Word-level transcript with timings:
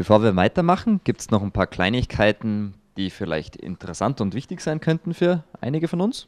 Bevor 0.00 0.22
wir 0.22 0.34
weitermachen, 0.34 1.02
gibt 1.04 1.20
es 1.20 1.30
noch 1.30 1.42
ein 1.42 1.52
paar 1.52 1.66
Kleinigkeiten, 1.66 2.72
die 2.96 3.10
vielleicht 3.10 3.54
interessant 3.54 4.22
und 4.22 4.32
wichtig 4.32 4.62
sein 4.62 4.80
könnten 4.80 5.12
für 5.12 5.44
einige 5.60 5.88
von 5.88 6.00
uns. 6.00 6.26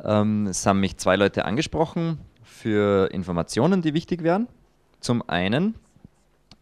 Ähm, 0.00 0.46
es 0.46 0.64
haben 0.64 0.78
mich 0.78 0.96
zwei 0.96 1.16
Leute 1.16 1.46
angesprochen 1.46 2.20
für 2.44 3.10
Informationen, 3.10 3.82
die 3.82 3.92
wichtig 3.92 4.22
wären. 4.22 4.46
Zum 5.00 5.28
einen 5.28 5.74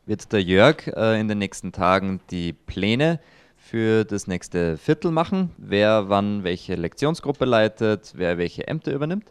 wird 0.06 0.32
der 0.32 0.42
Jörg 0.42 0.86
äh, 0.86 1.20
in 1.20 1.28
den 1.28 1.36
nächsten 1.36 1.72
Tagen 1.72 2.20
die 2.30 2.54
Pläne 2.54 3.20
für 3.58 4.06
das 4.06 4.26
nächste 4.26 4.78
Viertel 4.78 5.10
machen, 5.10 5.50
wer 5.58 6.08
wann 6.08 6.42
welche 6.42 6.74
Lektionsgruppe 6.74 7.44
leitet, 7.44 8.14
wer 8.16 8.38
welche 8.38 8.66
Ämter 8.66 8.94
übernimmt. 8.94 9.30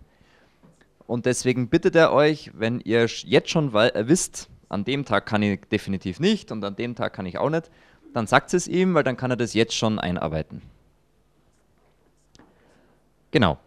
Und 1.08 1.26
deswegen 1.26 1.70
bittet 1.70 1.96
er 1.96 2.14
euch, 2.14 2.52
wenn 2.54 2.82
ihr 2.82 3.08
jetzt 3.08 3.50
schon 3.50 3.74
äh, 3.74 4.08
wisst, 4.08 4.51
an 4.72 4.86
dem 4.86 5.04
Tag 5.04 5.26
kann 5.26 5.44
ich 5.44 5.60
definitiv 5.72 6.20
nicht 6.20 6.52
und 6.52 6.64
an 6.64 6.76
dem 6.76 6.96
Tag 6.96 7.14
kann 7.14 7.26
ich 7.26 7.38
auch 7.38 7.50
nicht, 7.50 7.70
dann 8.14 8.26
sagt 8.26 8.54
es 8.54 8.68
ihm, 8.68 8.94
weil 8.94 9.04
dann 9.04 9.18
kann 9.18 9.32
er 9.32 9.38
das 9.38 9.54
jetzt 9.54 9.76
schon 9.76 10.00
einarbeiten. 10.00 10.62
Genau. 13.32 13.58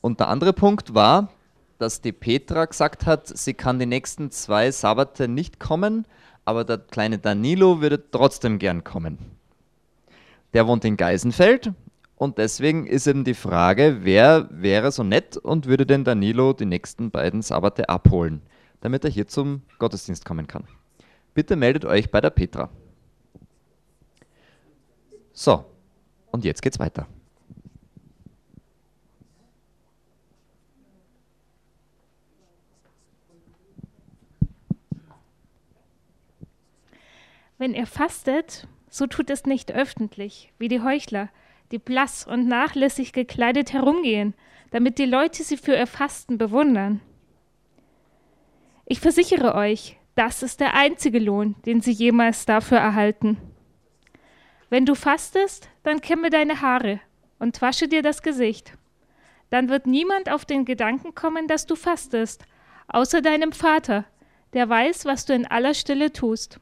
Und 0.00 0.18
der 0.20 0.28
andere 0.28 0.52
Punkt 0.52 0.94
war, 0.94 1.30
dass 1.78 2.00
die 2.00 2.12
Petra 2.12 2.64
gesagt 2.64 3.06
hat, 3.06 3.26
sie 3.26 3.54
kann 3.54 3.78
die 3.78 3.86
nächsten 3.86 4.30
zwei 4.30 4.70
Sabbate 4.70 5.28
nicht 5.28 5.60
kommen, 5.60 6.06
aber 6.44 6.64
der 6.64 6.78
kleine 6.78 7.18
Danilo 7.18 7.80
würde 7.80 8.10
trotzdem 8.10 8.58
gern 8.58 8.82
kommen. 8.82 9.18
Der 10.54 10.66
wohnt 10.66 10.84
in 10.84 10.96
Geisenfeld 10.96 11.72
und 12.16 12.38
deswegen 12.38 12.86
ist 12.86 13.06
eben 13.06 13.24
die 13.24 13.34
Frage, 13.34 13.98
wer 14.02 14.48
wäre 14.50 14.90
so 14.90 15.04
nett 15.04 15.36
und 15.36 15.66
würde 15.66 15.86
den 15.86 16.04
Danilo 16.04 16.52
die 16.52 16.66
nächsten 16.66 17.10
beiden 17.10 17.42
Sabbate 17.42 17.88
abholen, 17.88 18.42
damit 18.82 19.04
er 19.04 19.10
hier 19.10 19.26
zum 19.26 19.62
Gottesdienst 19.78 20.26
kommen 20.26 20.46
kann. 20.46 20.64
Bitte 21.32 21.56
meldet 21.56 21.86
euch 21.86 22.10
bei 22.10 22.20
der 22.20 22.30
Petra. 22.30 22.68
So, 25.32 25.64
und 26.30 26.44
jetzt 26.44 26.60
geht's 26.60 26.78
weiter. 26.78 27.06
Wenn 37.56 37.74
ihr 37.74 37.86
fastet, 37.86 38.66
so 38.90 39.06
tut 39.06 39.30
es 39.30 39.46
nicht 39.46 39.70
öffentlich, 39.70 40.52
wie 40.58 40.66
die 40.66 40.82
Heuchler, 40.82 41.28
die 41.70 41.78
blass 41.78 42.26
und 42.26 42.48
nachlässig 42.48 43.12
gekleidet 43.12 43.72
herumgehen, 43.72 44.34
damit 44.72 44.98
die 44.98 45.06
Leute 45.06 45.44
sie 45.44 45.56
für 45.56 45.76
ihr 45.76 45.86
Fasten 45.86 46.36
bewundern. 46.36 47.00
Ich 48.92 49.00
versichere 49.00 49.54
euch, 49.54 49.96
das 50.16 50.42
ist 50.42 50.60
der 50.60 50.74
einzige 50.74 51.18
Lohn, 51.18 51.54
den 51.64 51.80
sie 51.80 51.92
jemals 51.92 52.44
dafür 52.44 52.76
erhalten. 52.76 53.38
Wenn 54.68 54.84
du 54.84 54.94
fastest, 54.94 55.70
dann 55.82 56.02
kämme 56.02 56.28
deine 56.28 56.60
Haare 56.60 57.00
und 57.38 57.62
wasche 57.62 57.88
dir 57.88 58.02
das 58.02 58.20
Gesicht. 58.20 58.74
Dann 59.48 59.70
wird 59.70 59.86
niemand 59.86 60.30
auf 60.30 60.44
den 60.44 60.66
Gedanken 60.66 61.14
kommen, 61.14 61.48
dass 61.48 61.64
du 61.64 61.74
fastest, 61.74 62.44
außer 62.86 63.22
deinem 63.22 63.52
Vater, 63.52 64.04
der 64.52 64.68
weiß, 64.68 65.06
was 65.06 65.24
du 65.24 65.32
in 65.32 65.46
aller 65.46 65.72
Stille 65.72 66.12
tust 66.12 66.60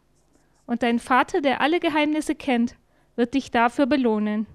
und 0.66 0.84
dein 0.84 1.00
Vater, 1.00 1.40
der 1.40 1.60
alle 1.60 1.80
Geheimnisse 1.80 2.36
kennt, 2.36 2.76
wird 3.16 3.34
dich 3.34 3.50
dafür 3.50 3.86
belohnen. 3.86 4.46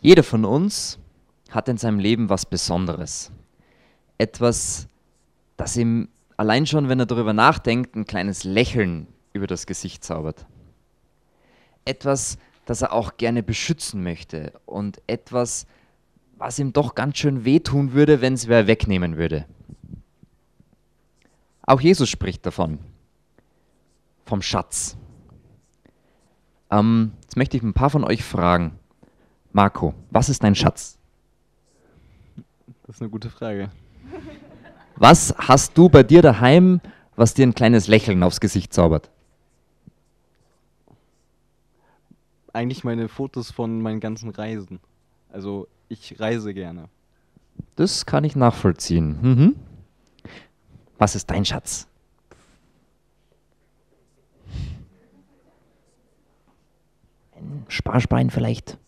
Jeder 0.00 0.22
von 0.22 0.44
uns 0.44 0.98
hat 1.50 1.68
in 1.68 1.76
seinem 1.76 1.98
Leben 1.98 2.28
was 2.28 2.46
Besonderes. 2.46 3.32
Etwas, 4.16 4.88
das 5.56 5.76
ihm 5.76 6.08
allein 6.36 6.66
schon, 6.66 6.88
wenn 6.88 7.00
er 7.00 7.06
darüber 7.06 7.32
nachdenkt, 7.32 7.96
ein 7.96 8.04
kleines 8.04 8.44
Lächeln 8.44 9.08
über 9.32 9.46
das 9.46 9.66
Gesicht 9.66 10.04
zaubert. 10.04 10.46
Etwas, 11.84 12.38
das 12.64 12.82
er 12.82 12.92
auch 12.92 13.16
gerne 13.16 13.42
beschützen 13.42 14.02
möchte 14.02 14.52
und 14.66 15.00
etwas, 15.06 15.66
was 16.36 16.58
ihm 16.58 16.72
doch 16.72 16.94
ganz 16.94 17.18
schön 17.18 17.44
wehtun 17.44 17.92
würde, 17.92 18.20
wenn 18.20 18.34
es 18.34 18.46
wer 18.46 18.66
wegnehmen 18.66 19.16
würde. 19.16 19.46
Auch 21.62 21.80
Jesus 21.80 22.08
spricht 22.08 22.46
davon, 22.46 22.78
vom 24.24 24.42
Schatz. 24.42 24.96
Ähm, 26.70 27.12
jetzt 27.22 27.36
möchte 27.36 27.56
ich 27.56 27.62
ein 27.62 27.74
paar 27.74 27.90
von 27.90 28.04
euch 28.04 28.22
fragen. 28.22 28.77
Marco, 29.58 29.92
was 30.12 30.28
ist 30.28 30.44
dein 30.44 30.54
Schatz? 30.54 30.96
Das 32.86 32.94
ist 32.94 33.02
eine 33.02 33.10
gute 33.10 33.28
Frage. 33.28 33.70
Was 34.94 35.34
hast 35.36 35.76
du 35.76 35.88
bei 35.88 36.04
dir 36.04 36.22
daheim, 36.22 36.80
was 37.16 37.34
dir 37.34 37.44
ein 37.44 37.56
kleines 37.56 37.88
Lächeln 37.88 38.22
aufs 38.22 38.38
Gesicht 38.38 38.72
zaubert? 38.72 39.10
Eigentlich 42.52 42.84
meine 42.84 43.08
Fotos 43.08 43.50
von 43.50 43.82
meinen 43.82 43.98
ganzen 43.98 44.30
Reisen. 44.30 44.78
Also 45.28 45.66
ich 45.88 46.20
reise 46.20 46.54
gerne. 46.54 46.88
Das 47.74 48.06
kann 48.06 48.22
ich 48.22 48.36
nachvollziehen. 48.36 49.18
Mhm. 49.20 49.56
Was 50.98 51.16
ist 51.16 51.28
dein 51.30 51.44
Schatz? 51.44 51.88
Ein 57.34 57.64
Sparschwein 57.66 58.30
vielleicht? 58.30 58.78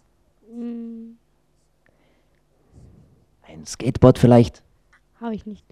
Ein 3.42 3.66
Skateboard 3.66 4.18
vielleicht? 4.18 4.62
Habe 5.20 5.34
ich 5.34 5.46
nicht. 5.46 5.64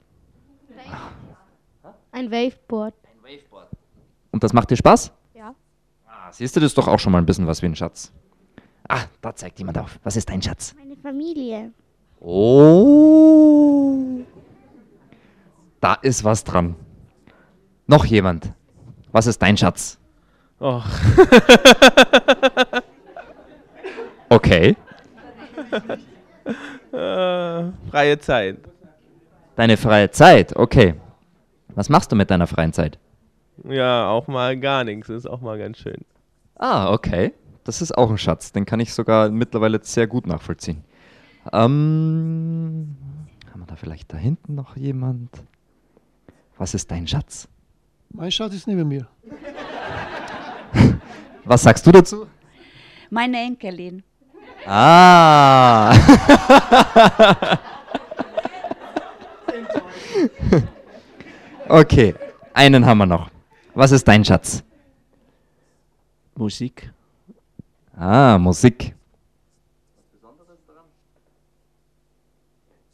Ein 2.12 2.31
Waveboard. 2.31 2.94
Ein 3.04 3.22
Waveboard. 3.22 3.69
Und 4.32 4.42
das 4.42 4.53
macht 4.53 4.70
dir 4.70 4.76
Spaß? 4.76 5.12
Ja. 5.34 5.54
Ah, 6.06 6.32
siehst 6.32 6.56
du, 6.56 6.60
das 6.60 6.72
ist 6.72 6.78
doch 6.78 6.88
auch 6.88 6.98
schon 6.98 7.12
mal 7.12 7.19
ein 7.19 7.26
bisschen 7.26 7.47
was 7.47 7.62
wie 7.62 7.66
ein 7.66 7.76
Schatz. 7.76 8.12
Ah, 8.88 9.04
da 9.20 9.34
zeigt 9.34 9.59
jemand 9.59 9.78
auf. 9.78 9.98
Was 10.03 10.16
ist 10.16 10.28
dein 10.28 10.42
Schatz? 10.42 10.75
Meine 10.76 10.97
Familie. 10.97 11.72
Oh. 12.20 13.94
Da 15.80 15.94
ist 15.94 16.25
was 16.25 16.44
dran. 16.44 16.75
Noch 17.86 18.04
jemand. 18.04 18.53
Was 19.12 19.26
ist 19.26 19.41
dein 19.41 19.56
Schatz? 19.56 19.98
Oh. 20.59 20.82
okay. 24.28 24.76
Freie 26.91 28.19
Zeit. 28.19 28.59
Deine 29.56 29.77
freie 29.77 30.11
Zeit, 30.11 30.56
okay. 30.56 30.95
Was 31.75 31.89
machst 31.89 32.12
du 32.12 32.17
mit 32.17 32.31
deiner 32.31 32.47
freien 32.47 32.73
Zeit? 32.73 32.99
Ja, 33.69 34.09
auch 34.09 34.28
mal 34.28 34.59
gar 34.59 34.84
nichts. 34.84 35.09
Ist 35.09 35.28
auch 35.28 35.41
mal 35.41 35.59
ganz 35.59 35.78
schön. 35.78 36.05
Ah, 36.57 36.93
okay. 36.93 37.33
Das 37.65 37.83
ist 37.83 37.97
auch 37.97 38.11
ein 38.11 38.19
Schatz, 38.19 38.53
den 38.53 38.65
kann 38.65 38.81
ich 38.81 38.95
sogar 38.95 39.31
mittlerweile 39.31 39.81
sehr 39.83 40.07
gut 40.07 40.27
nachvollziehen. 40.27 40.84
Ähm, 41.53 42.97
haben 43.51 43.61
wir 43.61 43.67
da 43.67 43.77
vielleicht 43.77 44.12
da 44.12 44.17
hinten 44.17 44.55
noch 44.55 44.77
jemand? 44.77 45.31
Was 46.57 46.75
ist 46.75 46.91
dein 46.91 47.07
Schatz? 47.07 47.49
Mein 48.11 48.31
Schatz 48.31 48.55
ist 48.55 48.67
neben 48.67 48.89
mir. 48.89 49.07
Was 51.45 51.62
sagst 51.62 51.87
du 51.87 51.93
dazu? 51.93 52.27
Meine 53.11 53.39
Enkelin. 53.39 54.03
Ah. 54.67 55.95
okay, 61.69 62.15
einen 62.53 62.85
haben 62.85 62.99
wir 62.99 63.07
noch. 63.07 63.31
Was 63.75 63.93
ist 63.93 64.07
dein 64.09 64.25
Schatz? 64.25 64.63
Musik. 66.35 66.93
Ah, 67.97 68.39
Musik. 68.39 68.95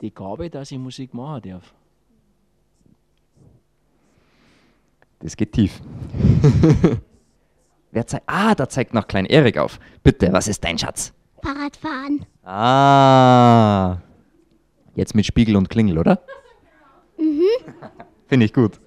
Die 0.01 0.13
Gabe, 0.13 0.51
dass 0.51 0.71
ich 0.71 0.79
Musik 0.79 1.15
machen 1.15 1.51
darf. 1.51 1.73
Das 5.21 5.35
geht 5.37 5.53
tief. 5.53 5.81
Wer 7.91 8.07
zeigt? 8.07 8.25
Ah, 8.27 8.55
da 8.55 8.69
zeigt 8.69 8.93
noch 8.93 9.07
Klein 9.07 9.25
Erik 9.25 9.57
auf. 9.57 9.81
Bitte, 10.03 10.31
was 10.33 10.49
ist 10.49 10.63
dein 10.63 10.79
Schatz? 10.79 11.15
Fahrradfahren. 11.45 12.25
Ah. 12.43 13.99
Jetzt 14.95 15.15
mit 15.15 15.27
Spiegel 15.27 15.57
und 15.57 15.69
Klingel, 15.69 15.99
oder? 15.99 16.21
Mhm. 17.19 17.43
Finde 18.27 18.47
ich 18.47 18.53
gut. 18.55 18.81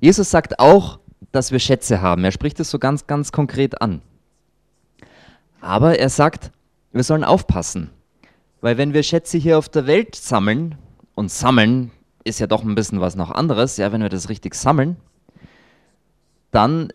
Jesus 0.00 0.30
sagt 0.30 0.58
auch, 0.58 1.00
dass 1.32 1.52
wir 1.52 1.58
Schätze 1.58 2.00
haben. 2.00 2.24
Er 2.24 2.32
spricht 2.32 2.58
es 2.60 2.70
so 2.70 2.78
ganz, 2.78 3.06
ganz 3.06 3.30
konkret 3.30 3.82
an. 3.82 4.00
Aber 5.60 5.98
er 5.98 6.08
sagt, 6.08 6.50
wir 6.92 7.02
sollen 7.02 7.24
aufpassen. 7.24 7.90
Weil 8.62 8.78
wenn 8.78 8.94
wir 8.94 9.02
Schätze 9.02 9.36
hier 9.36 9.58
auf 9.58 9.68
der 9.68 9.86
Welt 9.86 10.14
sammeln, 10.14 10.76
und 11.14 11.30
sammeln 11.30 11.90
ist 12.24 12.38
ja 12.38 12.46
doch 12.46 12.62
ein 12.62 12.74
bisschen 12.74 13.00
was 13.00 13.14
noch 13.14 13.30
anderes, 13.30 13.76
ja, 13.76 13.92
wenn 13.92 14.00
wir 14.00 14.08
das 14.08 14.30
richtig 14.30 14.54
sammeln, 14.54 14.96
dann 16.50 16.92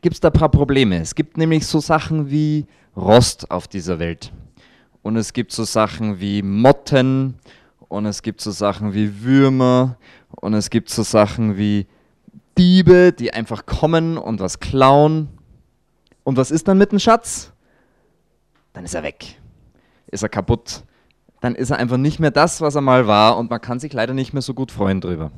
gibt 0.00 0.14
es 0.14 0.20
da 0.20 0.28
ein 0.28 0.32
paar 0.32 0.50
Probleme. 0.50 0.98
Es 0.98 1.14
gibt 1.14 1.36
nämlich 1.36 1.66
so 1.66 1.80
Sachen 1.80 2.30
wie 2.30 2.66
Rost 2.96 3.50
auf 3.50 3.68
dieser 3.68 3.98
Welt. 3.98 4.32
und 5.02 5.16
es 5.16 5.32
gibt 5.32 5.52
so 5.52 5.64
Sachen 5.64 6.20
wie 6.20 6.42
Motten 6.42 7.38
und 7.88 8.06
es 8.06 8.22
gibt 8.22 8.40
so 8.40 8.50
Sachen 8.50 8.92
wie 8.94 9.22
Würmer 9.22 9.96
und 10.30 10.54
es 10.54 10.70
gibt 10.70 10.90
so 10.90 11.02
Sachen 11.02 11.56
wie 11.56 11.86
Diebe, 12.58 13.12
die 13.12 13.32
einfach 13.32 13.64
kommen 13.66 14.18
und 14.18 14.40
was 14.40 14.60
klauen. 14.60 15.28
Und 16.24 16.36
was 16.36 16.50
ist 16.50 16.68
dann 16.68 16.78
mit 16.78 16.92
dem 16.92 16.98
Schatz? 16.98 17.52
Dann 18.72 18.84
ist 18.84 18.94
er 18.94 19.02
weg. 19.02 19.40
Ist 20.08 20.22
er 20.22 20.28
kaputt. 20.28 20.84
Dann 21.40 21.54
ist 21.54 21.70
er 21.70 21.78
einfach 21.78 21.96
nicht 21.96 22.20
mehr 22.20 22.30
das, 22.30 22.60
was 22.60 22.74
er 22.74 22.82
mal 22.82 23.06
war 23.06 23.38
und 23.38 23.48
man 23.48 23.60
kann 23.60 23.80
sich 23.80 23.92
leider 23.92 24.12
nicht 24.12 24.34
mehr 24.34 24.42
so 24.42 24.52
gut 24.52 24.70
freuen 24.70 25.00
drüber. 25.00 25.30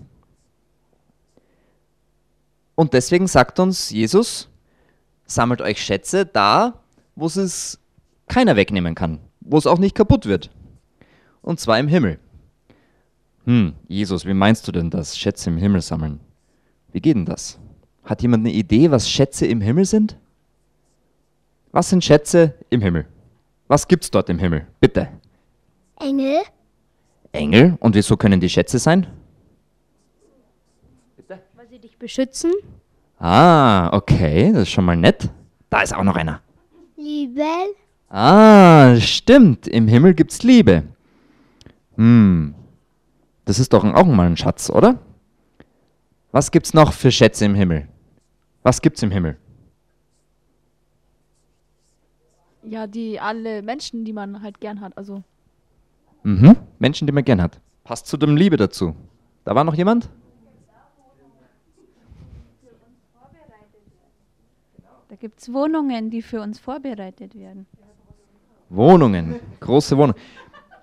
Und 2.75 2.93
deswegen 2.95 3.29
sagt 3.29 3.61
uns 3.61 3.91
Jesus, 3.91 4.49
sammelt 5.27 5.61
euch 5.61 5.83
Schätze 5.83 6.27
da, 6.27 6.81
wo 7.15 7.27
es 7.27 7.79
keiner 8.29 8.57
wegnehmen 8.57 8.95
kann, 8.95 9.21
wo 9.41 9.59
es 9.59 9.67
auch 9.67 9.79
nicht 9.79 9.95
kaputt 9.95 10.27
wird. 10.27 10.51
Und 11.43 11.61
zwar 11.61 11.79
im 11.79 11.89
Himmel. 11.89 12.19
Hm, 13.45 13.75
Jesus, 13.89 14.25
wie 14.25 14.35
meinst 14.35 14.67
du 14.69 14.73
denn 14.73 14.91
das? 14.91 15.19
Schätze 15.19 15.51
im 15.51 15.59
Himmel 15.59 15.81
sammeln. 15.81 16.21
Wie 16.93 17.01
geht 17.01 17.17
denn 17.17 17.27
das? 17.27 17.59
Hat 18.05 18.23
jemand 18.23 18.47
eine 18.47 18.55
Idee, 18.55 18.91
was 18.91 19.09
Schätze 19.09 19.47
im 19.47 19.61
Himmel 19.61 19.85
sind? 19.85 20.17
Was 21.73 21.89
sind 21.89 22.05
Schätze 22.05 22.55
im 22.71 22.81
Himmel? 22.81 23.07
Was 23.67 23.89
gibt's 23.89 24.11
dort 24.11 24.29
im 24.29 24.39
Himmel? 24.39 24.67
Bitte. 24.81 25.09
Engel. 25.99 26.43
Engel? 27.33 27.77
Und 27.81 27.95
wieso 27.95 28.17
können 28.17 28.41
die 28.41 28.51
Schätze 28.51 28.79
sein? 28.79 29.07
Weil 31.29 31.69
sie 31.69 31.79
dich 31.79 31.97
beschützen. 31.99 32.53
Ah, 33.25 33.89
okay, 33.93 34.53
das 34.53 34.63
ist 34.63 34.71
schon 34.71 34.85
mal 34.85 34.97
nett. 34.97 35.31
Da 35.71 35.83
ist 35.83 35.95
auch 35.95 36.03
noch 36.03 36.17
einer. 36.17 36.41
Liebe. 36.97 37.45
Ah, 38.09 38.97
stimmt. 38.97 39.69
Im 39.69 39.87
Himmel 39.87 40.15
gibt's 40.15 40.43
Liebe. 40.43 40.83
Hm. 41.95 42.53
Das 43.45 43.61
ist 43.61 43.73
doch 43.73 43.85
auch 43.85 44.07
mal 44.07 44.27
ein 44.27 44.37
Schatz, 44.37 44.71
oder? 44.71 44.99
Was 46.33 46.51
gibt's 46.51 46.75
noch 46.75 46.93
für 46.93 47.13
Schätze 47.13 47.45
im 47.45 47.55
Himmel? 47.55 47.87
Was 48.65 48.83
gibt's 48.83 49.05
im 49.05 49.13
Himmel? 49.13 49.37
Ja, 52.65 52.89
die 52.89 53.21
alle 53.21 53.63
Menschen, 53.63 54.05
die 54.05 54.13
man 54.13 54.43
halt 54.43 54.61
gern 54.61 54.81
hat. 54.81 54.99
Also 54.99 55.23
Mhm. 56.25 56.57
Menschen, 56.81 57.07
die 57.07 57.13
man 57.13 57.25
gern 57.25 57.41
hat. 57.41 57.61
Passt 57.85 58.07
zu 58.09 58.17
dem 58.17 58.37
Liebe 58.37 58.57
dazu. 58.57 58.97
Da 59.45 59.55
war 59.55 59.63
noch 59.65 59.75
jemand? 59.75 60.09
Da 65.13 65.17
gibt 65.17 65.43
es 65.43 65.53
Wohnungen, 65.53 66.09
die 66.09 66.23
für 66.23 66.41
uns 66.41 66.59
vorbereitet 66.59 67.35
werden. 67.35 67.67
Wohnungen, 68.71 69.41
große 69.61 69.95
Wohnungen. 69.99 70.19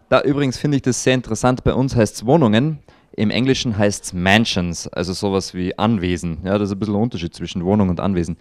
Da 0.08 0.22
übrigens 0.22 0.56
finde 0.56 0.78
ich 0.78 0.84
das 0.84 1.04
sehr 1.04 1.16
interessant. 1.16 1.64
Bei 1.64 1.74
uns 1.74 1.96
heißt 1.96 2.18
es 2.18 2.26
Wohnungen. 2.28 2.78
Im 3.14 3.32
Englischen 3.32 3.76
heißt 3.76 4.04
es 4.04 4.14
Mansions, 4.14 4.88
also 4.88 5.14
sowas 5.14 5.56
wie 5.56 5.76
Anwesen. 5.80 6.42
Ja, 6.44 6.60
das 6.60 6.70
ist 6.70 6.76
ein 6.76 6.80
bisschen 6.80 6.94
ein 6.94 7.02
Unterschied 7.02 7.34
zwischen 7.34 7.66
Wohnung 7.66 7.90
und 7.90 8.00
Anwesen. 8.00 8.38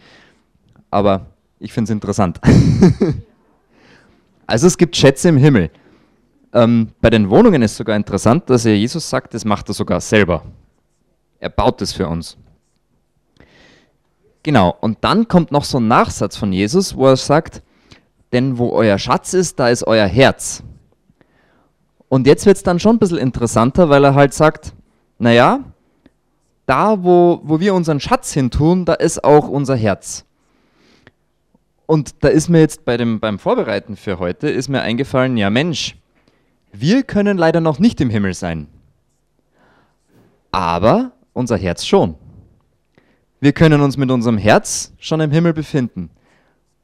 Aber 0.91 1.25
ich 1.59 1.73
finde 1.73 1.85
es 1.85 1.91
interessant. 1.91 2.39
also 4.47 4.67
es 4.67 4.77
gibt 4.77 4.95
Schätze 4.95 5.31
im 5.31 5.39
Himmel. 5.39 5.71
Ähm, 6.53 6.89
bei 7.01 7.09
den 7.09 7.31
Wohnungen 7.31 7.63
ist 7.63 7.79
sogar 7.79 7.97
interessant, 7.97 8.51
dass 8.51 8.67
er 8.67 8.77
Jesus 8.77 9.09
sagt, 9.09 9.33
das 9.33 9.47
macht 9.47 9.71
er 9.71 9.75
sogar 9.75 10.03
selber. 10.03 10.45
Er 11.39 11.49
baut 11.49 11.81
es 11.81 11.95
für 11.95 12.07
uns. 12.07 12.37
Genau, 14.49 14.75
und 14.81 14.97
dann 15.03 15.29
kommt 15.29 15.53
noch 15.53 15.65
so 15.65 15.77
ein 15.79 15.89
Nachsatz 15.89 16.39
von 16.39 16.55
Jesus, 16.55 16.97
wo 16.97 17.05
er 17.05 17.19
sagt, 17.19 17.63
denn 18.33 18.57
wo 18.57 18.71
euer 18.71 18.99
Schatz 18.99 19.35
ist, 19.35 19.61
da 19.61 19.69
ist 19.69 19.87
euer 19.87 20.07
Herz. 20.07 20.63
Und 22.09 22.27
jetzt 22.27 22.47
wird 22.47 22.57
es 22.57 22.63
dann 22.63 22.81
schon 22.81 22.97
ein 22.97 22.99
bisschen 22.99 23.19
interessanter, 23.19 23.91
weil 23.91 24.03
er 24.05 24.15
halt 24.15 24.33
sagt, 24.33 24.73
naja, 25.19 25.61
da 26.65 27.05
wo, 27.05 27.43
wo 27.43 27.61
wir 27.61 27.75
unseren 27.75 28.01
Schatz 28.01 28.33
hintun, 28.33 28.87
da 28.87 28.95
ist 28.95 29.23
auch 29.23 29.49
unser 29.49 29.77
Herz. 29.77 30.25
Und 31.85 32.25
da 32.25 32.29
ist 32.29 32.49
mir 32.49 32.61
jetzt 32.61 32.87
bei 32.87 32.97
dem, 32.97 33.21
beim 33.21 33.39
Vorbereiten 33.39 33.97
für 33.97 34.19
heute, 34.19 34.49
ist 34.49 34.71
mir 34.71 34.81
eingefallen, 34.81 35.37
ja 35.37 35.51
Mensch, 35.51 35.95
wir 36.73 37.03
können 37.03 37.37
leider 37.37 37.61
noch 37.61 37.81
nicht 37.81 38.01
im 38.01 38.09
Himmel 38.09 38.33
sein. 38.33 38.67
Aber 40.53 41.13
unser 41.35 41.59
Herz 41.59 41.85
schon. 41.85 42.15
Wir 43.41 43.53
können 43.53 43.81
uns 43.81 43.97
mit 43.97 44.11
unserem 44.11 44.39
Herz 44.39 44.93
schon 44.99 45.21
im 45.21 45.31
Himmel 45.31 45.53
befinden, 45.53 46.11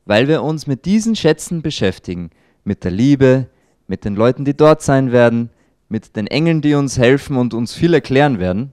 weil 0.04 0.28
wir 0.28 0.42
uns 0.42 0.66
mit 0.66 0.84
diesen 0.84 1.16
Schätzen 1.16 1.62
beschäftigen, 1.62 2.30
mit 2.62 2.84
der 2.84 2.92
Liebe, 2.92 3.48
mit 3.88 4.04
den 4.04 4.14
Leuten, 4.14 4.44
die 4.44 4.56
dort 4.56 4.80
sein 4.80 5.10
werden, 5.10 5.50
mit 5.88 6.16
den 6.16 6.26
Engeln, 6.26 6.60
die 6.60 6.74
uns 6.74 6.96
helfen 6.96 7.36
und 7.36 7.54
uns 7.54 7.74
viel 7.74 7.92
erklären 7.92 8.38
werden. 8.38 8.72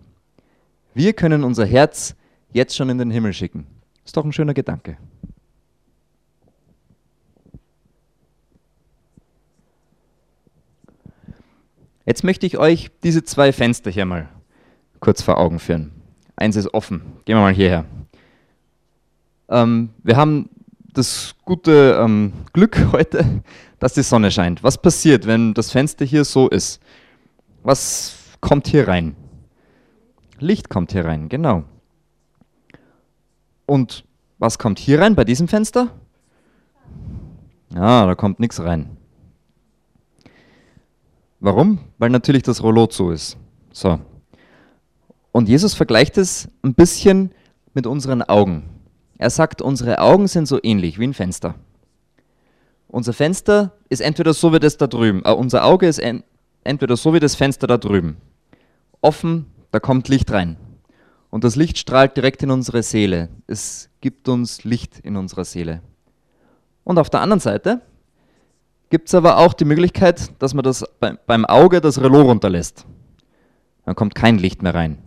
Wir 0.94 1.14
können 1.14 1.44
unser 1.44 1.66
Herz 1.66 2.16
jetzt 2.54 2.76
schon 2.76 2.90
in 2.90 2.98
den 2.98 3.12
Himmel 3.12 3.34
schicken. 3.34 3.66
Ist 4.06 4.16
doch 4.16 4.26
ein 4.26 4.34
schöner 4.34 4.54
Gedanke. 4.54 4.98
Jetzt 12.06 12.24
möchte 12.24 12.46
ich 12.46 12.58
euch 12.58 12.92
diese 13.04 13.24
zwei 13.24 13.54
Fenster 13.54 13.90
hier 13.90 14.06
mal 14.06 14.30
kurz 15.00 15.22
vor 15.22 15.38
Augen 15.38 15.60
führen. 15.60 16.01
Eins 16.42 16.56
ist 16.56 16.74
offen. 16.74 17.02
Gehen 17.26 17.38
wir 17.38 17.42
mal 17.42 17.54
hierher. 17.54 17.86
Ähm, 19.50 19.90
wir 20.04 20.18
haben 20.18 20.50
das 20.94 21.36
gute 21.46 22.00
ähm, 22.04 22.34
Glück 22.54 22.78
heute, 22.92 23.44
dass 23.80 23.94
die 23.94 24.02
Sonne 24.02 24.32
scheint. 24.32 24.64
Was 24.64 24.82
passiert, 24.82 25.28
wenn 25.28 25.54
das 25.54 25.72
Fenster 25.72 26.04
hier 26.04 26.26
so 26.26 26.50
ist? 26.50 26.82
Was 27.64 28.16
kommt 28.42 28.68
hier 28.68 28.88
rein? 28.88 29.16
Licht 30.40 30.70
kommt 30.70 30.92
hier 30.92 31.06
rein, 31.06 31.30
genau. 31.30 31.64
Und 33.68 34.04
was 34.40 34.58
kommt 34.58 34.80
hier 34.80 35.00
rein 35.00 35.16
bei 35.16 35.24
diesem 35.24 35.48
Fenster? 35.48 35.90
Ja, 37.76 38.06
da 38.08 38.16
kommt 38.16 38.40
nichts 38.40 38.60
rein. 38.60 38.98
Warum? 41.40 41.80
Weil 42.00 42.10
natürlich 42.10 42.44
das 42.44 42.64
Rollo 42.64 42.88
zu 42.88 43.12
ist. 43.12 43.38
So. 43.72 44.00
Und 45.32 45.48
Jesus 45.48 45.74
vergleicht 45.74 46.18
es 46.18 46.50
ein 46.62 46.74
bisschen 46.74 47.32
mit 47.74 47.88
unseren 47.88 48.22
Augen. 48.22 48.64
Er 49.18 49.30
sagt, 49.30 49.62
unsere 49.62 50.00
Augen 50.00 50.28
sind 50.28 50.48
so 50.48 50.60
ähnlich 50.62 51.00
wie 51.00 51.08
ein 51.08 51.14
Fenster. 51.14 51.56
Unser 52.88 53.14
Fenster 53.14 53.74
ist 53.88 54.02
entweder 54.02 54.34
so 54.34 54.52
wie 54.52 54.60
das 54.60 54.78
da 54.78 54.88
drüben, 54.88 55.22
äh, 55.24 55.32
unser 55.32 55.64
Auge 55.64 55.88
ist 55.88 56.00
en 56.00 56.24
entweder 56.64 56.98
so 56.98 57.14
wie 57.14 57.20
das 57.20 57.36
Fenster 57.36 57.66
da 57.66 57.78
drüben. 57.78 58.18
Offen, 59.00 59.48
da 59.72 59.80
kommt 59.80 60.10
Licht 60.10 60.32
rein. 60.32 60.58
Und 61.30 61.44
das 61.44 61.56
Licht 61.56 61.78
strahlt 61.78 62.18
direkt 62.18 62.44
in 62.44 62.52
unsere 62.52 62.84
Seele. 62.84 63.30
Es 63.48 63.90
gibt 64.02 64.28
uns 64.28 64.64
Licht 64.64 65.00
in 65.00 65.16
unserer 65.16 65.46
Seele. 65.46 65.82
Und 66.84 67.00
auf 67.00 67.10
der 67.10 67.22
anderen 67.22 67.40
Seite 67.40 67.82
gibt 68.90 69.08
es 69.08 69.16
aber 69.16 69.38
auch 69.38 69.54
die 69.54 69.66
Möglichkeit, 69.66 70.32
dass 70.40 70.54
man 70.54 70.64
das 70.64 70.84
bei, 71.00 71.14
beim 71.26 71.46
Auge 71.46 71.80
das 71.80 72.02
Relais 72.02 72.26
runterlässt. 72.26 72.86
Dann 73.86 73.96
kommt 73.96 74.14
kein 74.14 74.38
Licht 74.38 74.62
mehr 74.62 74.76
rein. 74.76 74.98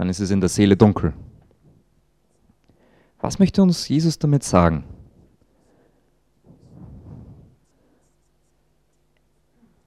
Dann 0.00 0.08
ist 0.08 0.18
es 0.18 0.30
in 0.30 0.40
der 0.40 0.48
Seele 0.48 0.78
dunkel. 0.78 1.12
Was 3.20 3.38
möchte 3.38 3.60
uns 3.60 3.86
Jesus 3.86 4.18
damit 4.18 4.42
sagen? 4.42 4.84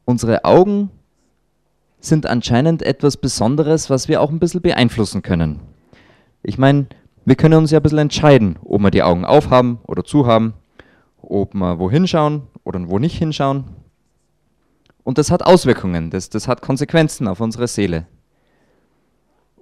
Unsere 0.05 0.45
Augen 0.45 0.91
sind 1.99 2.27
anscheinend 2.27 2.83
etwas 2.83 3.17
Besonderes, 3.17 3.89
was 3.89 4.07
wir 4.07 4.21
auch 4.21 4.29
ein 4.29 4.37
bisschen 4.37 4.61
beeinflussen 4.61 5.23
können. 5.23 5.61
Ich 6.43 6.59
meine, 6.59 6.85
wir 7.25 7.35
können 7.35 7.55
uns 7.55 7.71
ja 7.71 7.79
ein 7.79 7.81
bisschen 7.81 7.97
entscheiden, 7.97 8.59
ob 8.63 8.83
wir 8.83 8.91
die 8.91 9.01
Augen 9.01 9.25
aufhaben 9.25 9.79
oder 9.87 10.03
zuhaben, 10.03 10.53
ob 11.23 11.55
wir 11.55 11.79
wo 11.79 11.89
hinschauen 11.89 12.43
oder 12.63 12.87
wo 12.87 12.99
nicht 12.99 13.17
hinschauen. 13.17 13.63
Und 15.03 15.17
das 15.17 15.31
hat 15.31 15.43
Auswirkungen, 15.43 16.11
das, 16.11 16.29
das 16.29 16.47
hat 16.47 16.61
Konsequenzen 16.61 17.27
auf 17.27 17.41
unsere 17.41 17.67
Seele. 17.67 18.05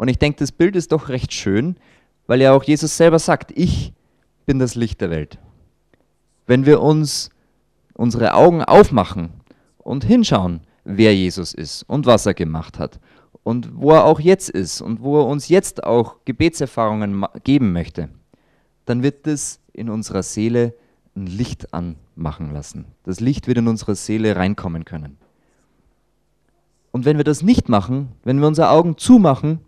Und 0.01 0.07
ich 0.07 0.17
denke, 0.17 0.39
das 0.39 0.51
Bild 0.51 0.75
ist 0.75 0.93
doch 0.93 1.09
recht 1.09 1.31
schön, 1.31 1.75
weil 2.25 2.41
ja 2.41 2.53
auch 2.53 2.63
Jesus 2.63 2.97
selber 2.97 3.19
sagt, 3.19 3.51
ich 3.55 3.93
bin 4.47 4.57
das 4.57 4.73
Licht 4.73 4.99
der 4.99 5.11
Welt. 5.11 5.37
Wenn 6.47 6.65
wir 6.65 6.81
uns 6.81 7.29
unsere 7.93 8.33
Augen 8.33 8.63
aufmachen 8.63 9.29
und 9.77 10.03
hinschauen, 10.03 10.61
wer 10.85 11.15
Jesus 11.15 11.53
ist 11.53 11.83
und 11.83 12.07
was 12.07 12.25
er 12.25 12.33
gemacht 12.33 12.79
hat 12.79 12.99
und 13.43 13.69
wo 13.75 13.91
er 13.91 14.05
auch 14.05 14.19
jetzt 14.19 14.49
ist 14.49 14.81
und 14.81 15.03
wo 15.03 15.19
er 15.19 15.27
uns 15.27 15.49
jetzt 15.49 15.83
auch 15.83 16.25
Gebetserfahrungen 16.25 17.23
geben 17.43 17.71
möchte, 17.71 18.09
dann 18.85 19.03
wird 19.03 19.27
es 19.27 19.59
in 19.71 19.87
unserer 19.87 20.23
Seele 20.23 20.73
ein 21.15 21.27
Licht 21.27 21.75
anmachen 21.75 22.51
lassen. 22.51 22.85
Das 23.03 23.19
Licht 23.19 23.45
wird 23.45 23.59
in 23.59 23.67
unsere 23.67 23.93
Seele 23.93 24.35
reinkommen 24.35 24.83
können. 24.83 25.17
Und 26.91 27.05
wenn 27.05 27.17
wir 27.17 27.23
das 27.23 27.43
nicht 27.43 27.69
machen, 27.69 28.13
wenn 28.23 28.39
wir 28.39 28.47
unsere 28.47 28.71
Augen 28.71 28.97
zumachen 28.97 29.59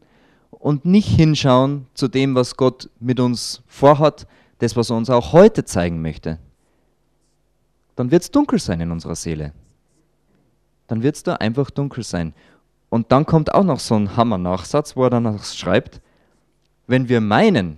und 0.60 0.86
nicht 0.86 1.08
hinschauen 1.08 1.88
zu 1.94 2.08
dem, 2.08 2.36
was 2.36 2.58
Gott 2.58 2.90
mit 3.00 3.20
uns 3.20 3.62
vorhat, 3.68 4.28
das, 4.60 4.76
was 4.76 4.90
er 4.90 4.98
uns 4.98 5.10
auch 5.10 5.34
heute 5.34 5.66
zeigen 5.66 6.02
möchte, 6.02 6.40
dann 7.96 8.12
wird 8.12 8.24
es 8.24 8.32
dunkel 8.32 8.60
sein 8.60 8.82
in 8.82 8.92
unserer 8.92 9.16
Seele. 9.16 9.54
Dann 10.88 11.04
wird 11.04 11.16
es 11.16 11.24
da 11.24 11.36
einfach 11.36 11.70
dunkel 11.70 12.04
sein. 12.04 12.34
Und 12.90 13.12
dann 13.12 13.26
kommt 13.26 13.54
auch 13.54 13.64
noch 13.64 13.80
so 13.80 13.96
ein 13.96 14.16
Hammer-Nachsatz, 14.16 14.96
wo 14.96 15.04
er 15.04 15.10
dann 15.10 15.40
schreibt, 15.40 16.02
wenn 16.88 17.10
wir 17.10 17.22
meinen, 17.22 17.78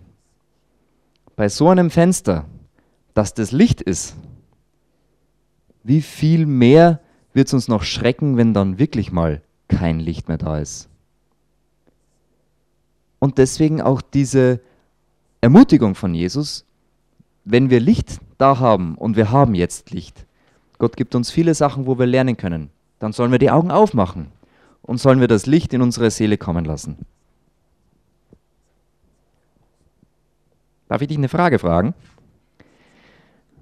bei 1.36 1.50
so 1.50 1.70
einem 1.70 1.90
Fenster, 1.90 2.46
dass 3.14 3.34
das 3.34 3.52
Licht 3.52 3.82
ist, 3.82 4.16
wie 5.84 6.02
viel 6.02 6.46
mehr 6.46 7.00
wird 7.34 7.48
es 7.48 7.54
uns 7.54 7.68
noch 7.68 7.84
schrecken, 7.84 8.38
wenn 8.38 8.54
dann 8.54 8.80
wirklich 8.80 9.12
mal 9.12 9.42
kein 9.68 10.00
Licht 10.00 10.28
mehr 10.28 10.38
da 10.38 10.60
ist. 10.60 10.90
Und 13.26 13.40
deswegen 13.40 13.82
auch 13.82 14.04
diese 14.04 14.60
Ermutigung 15.42 15.96
von 15.96 16.14
Jesus, 16.14 16.64
wenn 17.44 17.72
wir 17.72 17.80
Licht 17.80 18.20
da 18.38 18.60
haben 18.60 18.94
und 18.94 19.18
wir 19.18 19.32
haben 19.32 19.56
jetzt 19.56 19.90
Licht, 19.90 20.28
Gott 20.78 20.96
gibt 20.96 21.16
uns 21.16 21.32
viele 21.32 21.56
Sachen, 21.56 21.88
wo 21.88 21.98
wir 21.98 22.06
lernen 22.06 22.38
können, 22.38 22.70
dann 23.00 23.14
sollen 23.14 23.32
wir 23.32 23.40
die 23.40 23.50
Augen 23.50 23.72
aufmachen 23.72 24.28
und 24.84 25.00
sollen 25.00 25.22
wir 25.22 25.28
das 25.28 25.48
Licht 25.48 25.74
in 25.74 25.82
unsere 25.82 26.12
Seele 26.12 26.38
kommen 26.38 26.66
lassen. 26.66 27.04
Darf 30.88 31.02
ich 31.02 31.08
dich 31.08 31.18
eine 31.18 31.28
Frage 31.28 31.58
fragen? 31.58 31.96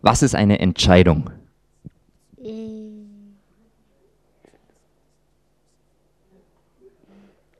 Was 0.01 0.23
ist 0.23 0.35
eine 0.35 0.59
Entscheidung? 0.59 1.29
Äh, 2.43 2.82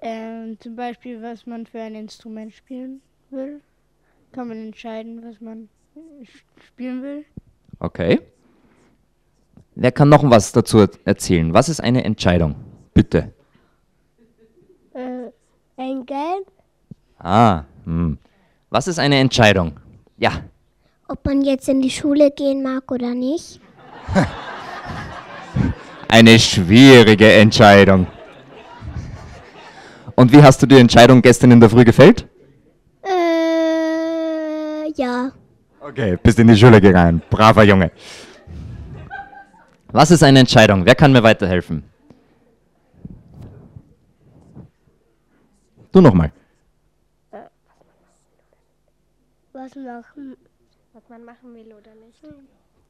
ähm, 0.03 0.57
zum 0.59 0.75
Beispiel, 0.75 1.21
was 1.21 1.45
man 1.45 1.65
für 1.65 1.79
ein 1.79 1.95
Instrument 1.95 2.53
spielen 2.53 3.01
will. 3.29 3.61
Kann 4.33 4.49
man 4.49 4.57
entscheiden, 4.57 5.23
was 5.23 5.39
man 5.39 5.69
spielen 6.67 7.01
will. 7.01 7.25
Okay. 7.79 8.19
Wer 9.75 9.91
kann 9.91 10.09
noch 10.09 10.29
was 10.29 10.51
dazu 10.51 10.85
erzählen? 11.05 11.53
Was 11.53 11.69
ist 11.69 11.79
eine 11.79 12.03
Entscheidung? 12.03 12.55
Bitte. 12.93 13.31
Äh, 14.93 15.31
ein 15.77 16.05
Geld? 16.05 16.47
Ah, 17.17 17.63
hm. 17.85 18.17
Was 18.69 18.87
ist 18.87 18.99
eine 18.99 19.17
Entscheidung? 19.17 19.79
Ja. 20.17 20.41
Ob 21.07 21.25
man 21.25 21.41
jetzt 21.41 21.69
in 21.69 21.81
die 21.81 21.89
Schule 21.89 22.31
gehen 22.31 22.61
mag 22.61 22.91
oder 22.91 23.13
nicht. 23.13 23.61
Eine 26.07 26.37
schwierige 26.37 27.31
Entscheidung. 27.33 28.05
Und 30.15 30.31
wie 30.31 30.41
hast 30.43 30.61
du 30.61 30.65
die 30.67 30.77
Entscheidung 30.77 31.21
gestern 31.21 31.51
in 31.51 31.59
der 31.59 31.69
Früh 31.69 31.83
gefällt? 31.83 32.27
Äh, 33.03 34.91
ja. 34.95 35.31
Okay, 35.79 36.17
bist 36.21 36.39
in 36.39 36.47
die 36.47 36.55
Schule 36.55 36.79
gegangen. 36.79 37.21
Braver 37.29 37.63
Junge. 37.63 37.91
Was 39.91 40.11
ist 40.11 40.23
eine 40.23 40.39
Entscheidung? 40.39 40.85
Wer 40.85 40.95
kann 40.95 41.11
mir 41.11 41.23
weiterhelfen? 41.23 41.83
Du 45.91 46.01
nochmal. 46.01 46.31
Was 49.53 49.75
machen? 49.75 50.35
Was 50.93 51.03
man 51.09 51.25
machen 51.25 51.53
will 51.53 51.67
oder 51.67 51.93
nicht. 51.95 52.21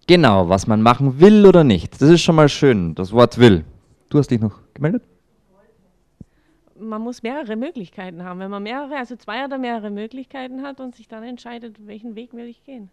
Genau, 0.07 0.49
was 0.49 0.67
man 0.67 0.81
machen 0.81 1.19
will 1.19 1.45
oder 1.45 1.63
nicht. 1.63 2.01
Das 2.01 2.09
ist 2.09 2.21
schon 2.21 2.35
mal 2.35 2.49
schön, 2.49 2.95
das 2.95 3.11
Wort 3.11 3.37
will. 3.37 3.65
Du 4.09 4.17
hast 4.17 4.31
dich 4.31 4.39
noch 4.39 4.59
gemeldet? 4.73 5.03
Man 6.83 7.01
muss 7.01 7.23
mehrere 7.23 7.55
Möglichkeiten 7.55 8.23
haben. 8.23 8.39
Wenn 8.39 8.51
man 8.51 8.63
mehrere, 8.63 8.97
also 8.97 9.15
zwei 9.15 9.45
oder 9.45 9.57
mehrere 9.57 9.89
Möglichkeiten 9.89 10.61
hat 10.63 10.79
und 10.79 10.95
sich 10.95 11.07
dann 11.07 11.23
entscheidet, 11.23 11.77
welchen 11.87 12.15
Weg 12.15 12.33
will 12.33 12.45
ich 12.45 12.63
gehen. 12.63 12.89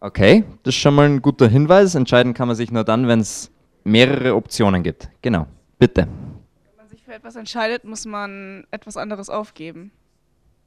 Okay, 0.00 0.44
das 0.62 0.74
ist 0.74 0.80
schon 0.80 0.94
mal 0.94 1.06
ein 1.06 1.22
guter 1.22 1.48
Hinweis. 1.48 1.94
Entscheiden 1.94 2.34
kann 2.34 2.48
man 2.48 2.56
sich 2.56 2.70
nur 2.70 2.84
dann, 2.84 3.06
wenn 3.08 3.20
es 3.20 3.50
mehrere 3.84 4.34
Optionen 4.34 4.82
gibt. 4.82 5.08
Genau, 5.22 5.46
bitte. 5.78 6.02
Wenn 6.02 6.76
man 6.76 6.88
sich 6.88 7.02
für 7.02 7.14
etwas 7.14 7.36
entscheidet, 7.36 7.84
muss 7.84 8.06
man 8.06 8.66
etwas 8.70 8.96
anderes 8.96 9.30
aufgeben. 9.30 9.92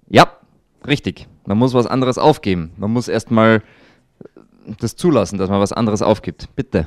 Ja, 0.10 0.32
richtig. 0.86 1.28
Man 1.46 1.58
muss 1.58 1.74
was 1.74 1.88
anderes 1.88 2.18
aufgeben. 2.18 2.72
Man 2.78 2.92
muss 2.92 3.08
erstmal 3.08 3.62
das 4.80 4.96
zulassen, 4.96 5.38
dass 5.38 5.50
man 5.50 5.60
was 5.60 5.74
anderes 5.74 6.02
aufgibt. 6.02 6.56
Bitte. 6.56 6.86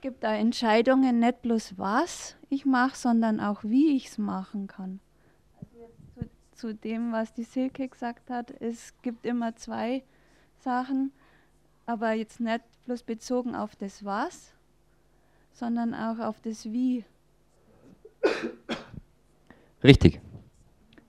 Es 0.00 0.02
gibt 0.02 0.24
da 0.24 0.34
Entscheidungen, 0.34 1.18
nicht 1.18 1.42
bloß 1.42 1.76
was 1.76 2.34
ich 2.48 2.64
mache, 2.64 2.96
sondern 2.96 3.38
auch 3.38 3.62
wie 3.64 3.94
ich 3.94 4.06
es 4.06 4.16
machen 4.16 4.66
kann. 4.66 4.98
Also 5.58 5.76
jetzt 5.78 6.14
zu, 6.54 6.68
zu 6.68 6.74
dem, 6.74 7.12
was 7.12 7.34
die 7.34 7.42
Silke 7.42 7.86
gesagt 7.86 8.30
hat, 8.30 8.50
es 8.62 8.94
gibt 9.02 9.26
immer 9.26 9.56
zwei 9.56 10.02
Sachen, 10.56 11.12
aber 11.84 12.12
jetzt 12.12 12.40
nicht 12.40 12.62
bloß 12.86 13.02
bezogen 13.02 13.54
auf 13.54 13.76
das 13.76 14.02
Was, 14.02 14.54
sondern 15.52 15.92
auch 15.92 16.18
auf 16.18 16.40
das 16.40 16.72
Wie. 16.72 17.04
Richtig. 19.84 20.22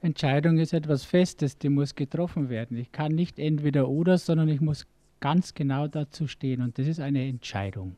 Entscheidung 0.01 0.57
ist 0.57 0.73
etwas 0.73 1.05
Festes, 1.05 1.57
die 1.57 1.69
muss 1.69 1.95
getroffen 1.95 2.49
werden. 2.49 2.75
Ich 2.75 2.91
kann 2.91 3.15
nicht 3.15 3.39
entweder 3.39 3.87
oder, 3.87 4.17
sondern 4.17 4.49
ich 4.49 4.59
muss 4.59 4.85
ganz 5.21 5.53
genau 5.53 5.87
dazu 5.87 6.27
stehen 6.27 6.61
und 6.61 6.77
das 6.77 6.87
ist 6.87 6.99
eine 6.99 7.25
Entscheidung. 7.25 7.95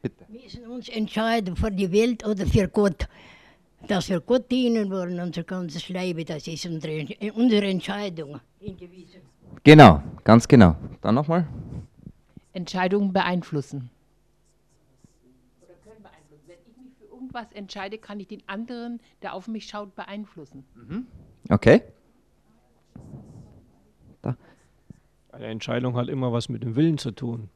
Bitte. 0.00 0.24
Wir 0.28 0.42
müssen 0.42 0.66
uns 0.66 0.88
entscheiden 0.88 1.56
für 1.56 1.70
die 1.70 1.90
Welt 1.92 2.26
oder 2.26 2.46
für 2.46 2.68
Gott. 2.68 3.08
Dass 3.88 4.08
wir 4.08 4.20
Gott 4.20 4.50
dienen 4.50 4.90
wollen, 4.90 5.18
unser 5.18 5.42
ganzes 5.42 5.88
Leben, 5.88 6.24
das 6.24 6.46
ist 6.46 6.66
unsere, 6.66 7.06
unsere 7.34 7.66
Entscheidung. 7.66 8.40
Genau, 9.64 10.02
ganz 10.22 10.46
genau. 10.46 10.76
Dann 11.00 11.16
nochmal. 11.16 11.46
Entscheidungen 12.52 13.12
beeinflussen. 13.12 13.90
Oder 15.62 15.74
können 15.82 16.02
beeinflussen. 16.02 16.44
Wenn 16.46 16.58
ich 16.70 16.76
mich 16.76 16.92
für 16.98 17.12
irgendwas 17.12 17.50
entscheide, 17.52 17.98
kann 17.98 18.20
ich 18.20 18.28
den 18.28 18.42
anderen, 18.46 19.00
der 19.20 19.34
auf 19.34 19.48
mich 19.48 19.66
schaut, 19.66 19.94
beeinflussen. 19.96 20.64
Okay. 21.48 21.82
Eine 25.32 25.46
Entscheidung 25.46 25.96
hat 25.96 26.08
immer 26.08 26.32
was 26.32 26.50
mit 26.50 26.62
dem 26.62 26.76
Willen 26.76 26.98
zu 26.98 27.10
tun. 27.10 27.48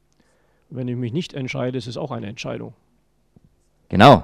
Wenn 0.69 0.87
ich 0.87 0.95
mich 0.95 1.13
nicht 1.13 1.33
entscheide, 1.33 1.77
ist 1.77 1.87
es 1.87 1.97
auch 1.97 2.11
eine 2.11 2.27
Entscheidung. 2.27 2.73
Genau. 3.89 4.23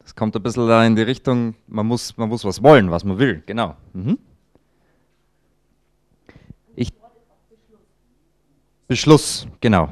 Das 0.00 0.14
kommt 0.16 0.34
ein 0.34 0.42
bisschen 0.42 0.66
da 0.66 0.84
in 0.84 0.96
die 0.96 1.02
Richtung, 1.02 1.54
man 1.66 1.86
muss, 1.86 2.16
man 2.16 2.28
muss 2.28 2.44
was 2.44 2.62
wollen, 2.62 2.90
was 2.90 3.04
man 3.04 3.18
will. 3.18 3.42
Genau. 3.46 3.76
Mhm. 3.92 4.18
Ich, 6.74 6.92
Beschluss, 8.86 9.46
genau. 9.60 9.90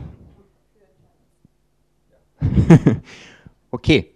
okay. 3.70 4.12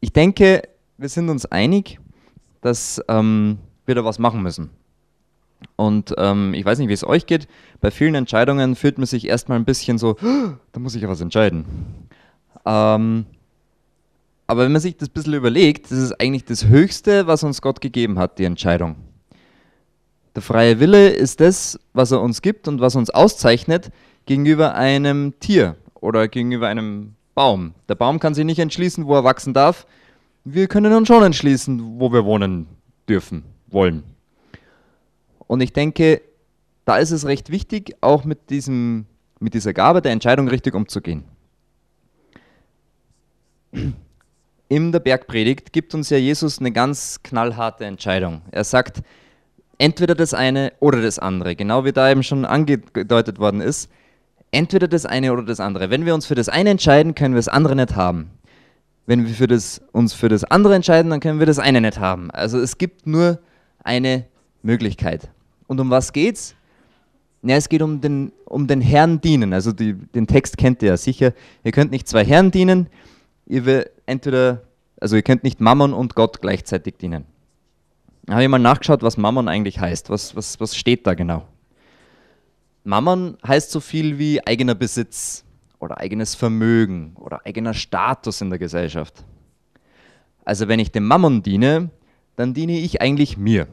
Ich 0.00 0.12
denke, 0.12 0.62
wir 0.96 1.08
sind 1.08 1.28
uns 1.28 1.46
einig, 1.46 1.98
dass 2.60 3.02
ähm, 3.08 3.58
wir 3.84 3.94
da 3.94 4.04
was 4.04 4.18
machen 4.18 4.42
müssen. 4.42 4.70
Und 5.76 6.14
ähm, 6.18 6.54
ich 6.54 6.64
weiß 6.64 6.78
nicht, 6.78 6.88
wie 6.88 6.94
es 6.94 7.06
euch 7.06 7.26
geht. 7.26 7.48
Bei 7.80 7.90
vielen 7.90 8.14
Entscheidungen 8.14 8.76
fühlt 8.76 8.98
man 8.98 9.06
sich 9.06 9.26
erstmal 9.26 9.58
ein 9.58 9.64
bisschen 9.64 9.98
so, 9.98 10.16
da 10.72 10.80
muss 10.80 10.94
ich 10.94 11.02
ja 11.02 11.08
was 11.08 11.20
entscheiden. 11.20 11.64
Ähm, 12.64 13.26
aber 14.46 14.64
wenn 14.64 14.72
man 14.72 14.80
sich 14.80 14.96
das 14.96 15.08
ein 15.08 15.12
bisschen 15.12 15.34
überlegt, 15.34 15.90
das 15.90 15.98
ist 15.98 16.20
eigentlich 16.20 16.44
das 16.44 16.66
Höchste, 16.66 17.26
was 17.26 17.42
uns 17.42 17.60
Gott 17.62 17.80
gegeben 17.80 18.18
hat, 18.18 18.38
die 18.38 18.44
Entscheidung. 18.44 18.96
Der 20.34 20.42
freie 20.42 20.78
Wille 20.80 21.08
ist 21.08 21.40
das, 21.40 21.78
was 21.94 22.12
er 22.12 22.20
uns 22.20 22.42
gibt 22.42 22.68
und 22.68 22.80
was 22.80 22.94
uns 22.94 23.10
auszeichnet 23.10 23.90
gegenüber 24.26 24.74
einem 24.74 25.34
Tier 25.40 25.76
oder 25.94 26.28
gegenüber 26.28 26.68
einem 26.68 27.14
Baum. 27.34 27.74
Der 27.88 27.94
Baum 27.94 28.18
kann 28.18 28.34
sich 28.34 28.44
nicht 28.44 28.58
entschließen, 28.58 29.06
wo 29.06 29.14
er 29.14 29.24
wachsen 29.24 29.54
darf. 29.54 29.86
Wir 30.44 30.68
können 30.68 30.92
uns 30.92 31.08
schon 31.08 31.22
entschließen, 31.22 31.98
wo 31.98 32.12
wir 32.12 32.24
wohnen 32.24 32.66
dürfen, 33.08 33.44
wollen. 33.68 34.04
Und 35.46 35.60
ich 35.60 35.72
denke, 35.72 36.22
da 36.84 36.98
ist 36.98 37.10
es 37.10 37.26
recht 37.26 37.50
wichtig, 37.50 37.96
auch 38.00 38.24
mit, 38.24 38.50
diesem, 38.50 39.06
mit 39.40 39.54
dieser 39.54 39.72
Gabe 39.72 40.02
der 40.02 40.12
Entscheidung 40.12 40.48
richtig 40.48 40.74
umzugehen. 40.74 41.24
In 44.68 44.92
der 44.92 45.00
Bergpredigt 45.00 45.72
gibt 45.72 45.94
uns 45.94 46.10
ja 46.10 46.16
Jesus 46.16 46.58
eine 46.58 46.72
ganz 46.72 47.20
knallharte 47.22 47.84
Entscheidung. 47.84 48.42
Er 48.50 48.64
sagt, 48.64 49.02
entweder 49.78 50.14
das 50.14 50.34
eine 50.34 50.72
oder 50.80 51.02
das 51.02 51.18
andere, 51.18 51.54
genau 51.54 51.84
wie 51.84 51.92
da 51.92 52.10
eben 52.10 52.22
schon 52.22 52.44
angedeutet 52.44 53.38
worden 53.38 53.60
ist. 53.60 53.90
Entweder 54.50 54.88
das 54.88 55.06
eine 55.06 55.32
oder 55.32 55.42
das 55.42 55.60
andere. 55.60 55.90
Wenn 55.90 56.06
wir 56.06 56.14
uns 56.14 56.26
für 56.26 56.34
das 56.34 56.48
eine 56.48 56.70
entscheiden, 56.70 57.14
können 57.14 57.34
wir 57.34 57.38
das 57.38 57.48
andere 57.48 57.76
nicht 57.76 57.94
haben. 57.94 58.30
Wenn 59.06 59.26
wir 59.26 59.34
für 59.34 59.46
das, 59.46 59.82
uns 59.92 60.14
für 60.14 60.28
das 60.28 60.44
andere 60.44 60.74
entscheiden, 60.74 61.10
dann 61.10 61.20
können 61.20 61.38
wir 61.38 61.46
das 61.46 61.58
eine 61.58 61.80
nicht 61.80 61.98
haben. 61.98 62.30
Also 62.30 62.58
es 62.58 62.78
gibt 62.78 63.06
nur 63.06 63.38
eine 63.84 64.24
Möglichkeit. 64.62 65.30
Und 65.66 65.80
um 65.80 65.90
was 65.90 66.12
geht's? 66.12 66.54
Ja, 67.42 67.56
es 67.56 67.68
geht 67.68 67.82
um 67.82 68.00
den, 68.00 68.32
um 68.44 68.66
den 68.66 68.80
Herrn 68.80 69.20
dienen. 69.20 69.52
Also 69.52 69.72
die, 69.72 69.94
den 69.94 70.26
Text 70.26 70.58
kennt 70.58 70.82
ihr 70.82 70.90
ja 70.90 70.96
sicher. 70.96 71.32
Ihr 71.64 71.72
könnt 71.72 71.90
nicht 71.90 72.08
zwei 72.08 72.24
Herren 72.24 72.50
dienen. 72.50 72.88
Ihr 73.46 73.64
will 73.64 73.90
entweder, 74.06 74.62
also 75.00 75.16
ihr 75.16 75.22
könnt 75.22 75.44
nicht 75.44 75.60
Mammon 75.60 75.92
und 75.92 76.14
Gott 76.14 76.40
gleichzeitig 76.40 76.96
dienen. 76.96 77.24
Da 78.24 78.34
habe 78.34 78.42
ich 78.42 78.48
mal 78.48 78.58
nachgeschaut, 78.58 79.02
was 79.02 79.16
Mammon 79.16 79.48
eigentlich 79.48 79.78
heißt. 79.78 80.10
Was, 80.10 80.34
was, 80.34 80.58
was 80.58 80.76
steht 80.76 81.06
da 81.06 81.14
genau? 81.14 81.46
Mammon 82.82 83.36
heißt 83.46 83.70
so 83.70 83.80
viel 83.80 84.18
wie 84.18 84.44
eigener 84.44 84.74
Besitz 84.74 85.44
oder 85.78 85.98
eigenes 85.98 86.34
Vermögen 86.34 87.14
oder 87.16 87.44
eigener 87.44 87.74
Status 87.74 88.40
in 88.40 88.50
der 88.50 88.58
Gesellschaft. 88.58 89.24
Also 90.44 90.68
wenn 90.68 90.80
ich 90.80 90.92
dem 90.92 91.06
Mammon 91.06 91.42
diene, 91.42 91.90
dann 92.36 92.54
diene 92.54 92.78
ich 92.78 93.00
eigentlich 93.00 93.36
mir. 93.36 93.66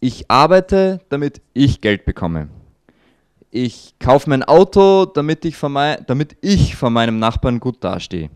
Ich 0.00 0.30
arbeite, 0.30 1.00
damit 1.08 1.40
ich 1.54 1.80
Geld 1.80 2.04
bekomme. 2.04 2.48
Ich 3.50 3.94
kaufe 3.98 4.28
mir 4.28 4.36
ein 4.36 4.44
Auto, 4.44 5.06
damit 5.06 5.44
ich, 5.44 5.60
mein, 5.62 6.04
damit 6.06 6.36
ich 6.40 6.76
von 6.76 6.92
meinem 6.92 7.18
Nachbarn 7.18 7.58
gut 7.58 7.82
dastehe. 7.82 8.30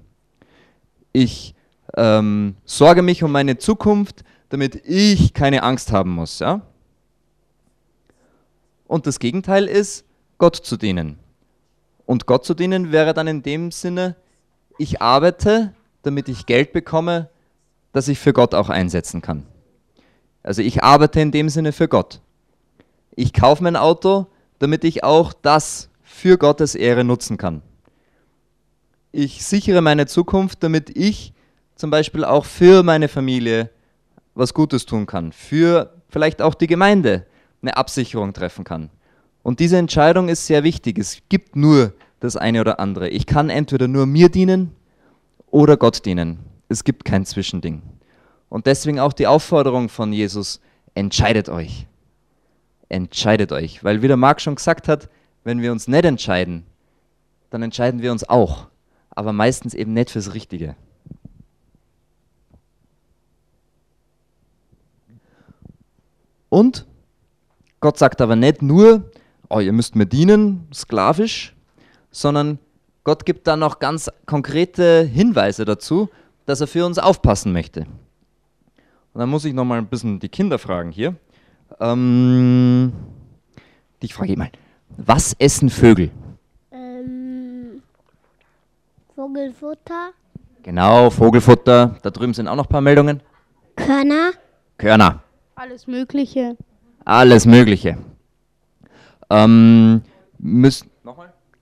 Ich 1.13 1.55
ähm, 1.97 2.57
sorge 2.65 3.03
mich 3.03 3.23
um 3.23 3.31
meine 3.31 3.59
Zukunft, 3.59 4.25
damit 4.49 4.77
ich 4.87 5.35
keine 5.35 5.63
Angst 5.63 5.93
haben 5.93 6.11
muss. 6.11 6.39
Ja? 6.39 6.63
Und 8.87 9.07
das 9.07 9.19
Gegenteil 9.19 9.67
ist, 9.67 10.05
Gott 10.39 10.57
zu 10.57 10.77
dienen. 10.77 11.19
Und 12.07 12.27
Gott 12.27 12.45
zu 12.45 12.55
dienen 12.55 12.91
wäre 12.91 13.15
dann 13.15 13.29
in 13.29 13.43
dem 13.43 13.71
Sinne, 13.71 14.17
ich 14.79 15.01
arbeite, 15.01 15.75
damit 16.03 16.29
ich 16.29 16.47
Geld 16.47 16.73
bekomme, 16.73 17.29
das 17.93 18.09
ich 18.09 18.19
für 18.19 18.33
Gott 18.33 18.55
auch 18.55 18.69
einsetzen 18.69 19.23
kann. 19.23 19.47
Also 20.43 20.63
ich 20.63 20.83
arbeite 20.83 21.21
in 21.21 21.31
dem 21.31 21.49
Sinne 21.49 21.73
für 21.73 21.89
Gott. 21.89 22.21
Ich 23.15 23.33
kaufe 23.33 23.63
mein 23.63 23.77
Auto, 23.77 24.27
damit 24.59 24.85
ich 24.85 25.05
auch 25.05 25.33
das 25.33 25.91
für 26.03 26.39
Gottes 26.39 26.75
Ehre 26.75 27.05
nutzen 27.05 27.37
kann. 27.37 27.63
Ich 29.13 29.45
sichere 29.45 29.83
meine 29.83 30.07
Zukunft, 30.07 30.63
damit 30.63 30.97
ich 30.97 31.33
zum 31.77 31.91
Beispiel 31.91 32.25
auch 32.25 32.45
für 32.45 32.83
meine 32.83 33.09
Familie 33.09 33.71
was 34.35 34.55
Gutes 34.55 34.87
tun 34.87 35.07
kann, 35.07 35.33
für 35.33 35.93
vielleicht 36.09 36.41
auch 36.41 36.55
die 36.55 36.67
Gemeinde 36.67 37.27
eine 37.61 37.77
Absicherung 37.77 38.33
treffen 38.33 38.65
kann. 38.65 38.91
Und 39.43 39.61
diese 39.61 39.77
Entscheidung 39.77 40.29
ist 40.29 40.47
sehr 40.47 40.65
wichtig. 40.65 40.99
Es 40.99 41.19
gibt 41.29 41.57
nur 41.57 41.93
das 42.21 42.37
eine 42.37 42.61
oder 42.61 42.81
andere. 42.81 43.09
Ich 43.09 43.27
kann 43.27 43.51
entweder 43.51 43.89
nur 43.89 44.07
mir 44.07 44.29
dienen 44.29 44.73
oder 45.51 45.77
Gott 45.77 46.07
dienen. 46.07 46.39
Es 46.69 46.85
gibt 46.85 47.05
kein 47.05 47.27
Zwischending. 47.27 47.83
Und 48.53 48.67
deswegen 48.67 49.01
auch 49.01 49.15
die 49.15 49.27
Aufforderung 49.27 49.89
von 49.89 50.13
Jesus, 50.13 50.61
entscheidet 50.95 51.49
euch. 51.49 51.87
Entscheidet 52.91 53.51
euch. 53.51 53.83
Weil 53.83 54.03
wie 54.03 54.09
der 54.09 54.19
Marc 54.19 54.43
schon 54.43 54.57
gesagt 54.57 54.89
hat, 54.89 55.09
wenn 55.43 55.63
wir 55.63 55.73
uns 55.73 55.89
nicht 55.89 56.05
entscheiden, 56.05 56.67
dann 57.49 57.63
entscheiden 57.63 58.03
wir 58.03 58.13
uns 58.13 58.29
auch. 58.29 58.67
Aber 59.09 59.33
meistens 59.33 59.73
eben 59.73 59.95
nicht 59.95 60.11
fürs 60.11 60.35
Richtige. 60.35 60.77
Und 66.51 66.85
Gott 67.81 67.97
sagt 67.97 68.21
aber 68.21 68.37
nicht 68.37 68.61
nur, 68.61 69.11
oh, 69.49 69.61
ihr 69.61 69.73
müsst 69.73 69.97
mir 69.97 70.05
dienen, 70.05 70.69
sklavisch, 70.75 71.57
sondern 72.11 72.59
Gott 73.03 73.25
gibt 73.25 73.47
dann 73.47 73.61
noch 73.61 73.79
ganz 73.79 74.11
konkrete 74.27 75.05
Hinweise 75.05 75.65
dazu, 75.65 76.11
dass 76.45 76.61
er 76.61 76.67
für 76.67 76.85
uns 76.85 76.99
aufpassen 76.99 77.55
möchte. 77.55 77.87
Und 79.15 79.19
dann 79.21 79.29
muss 79.29 79.45
ich 79.45 79.53
noch 79.55 79.65
mal 79.65 79.79
ein 79.79 79.87
bisschen 79.87 80.19
die 80.21 80.29
Kinder 80.29 80.59
fragen 80.59 80.91
hier. 80.91 81.15
Ähm, 81.81 82.93
ich 84.01 84.15
frage 84.15 84.37
mal, 84.37 84.51
was 84.97 85.35
essen 85.39 85.69
Vögel? 85.71 86.11
Ähm, 86.71 87.83
Vogelfutter, 89.15 90.11
Genau, 90.63 91.11
Vogelfutter. 91.11 91.97
Da 92.03 92.11
drüben 92.11 92.35
sind 92.35 92.47
auch 92.47 92.55
noch 92.55 92.67
ein 92.67 92.71
paar 92.71 92.81
Meldungen. 92.81 93.21
Körner, 93.75 94.31
Körner, 94.79 95.23
Alles 95.57 95.87
Mögliche. 95.89 96.57
alles 97.05 97.47
Mögliche. 97.47 97.99
Ähm, 99.29 100.03
müssen, 100.39 100.89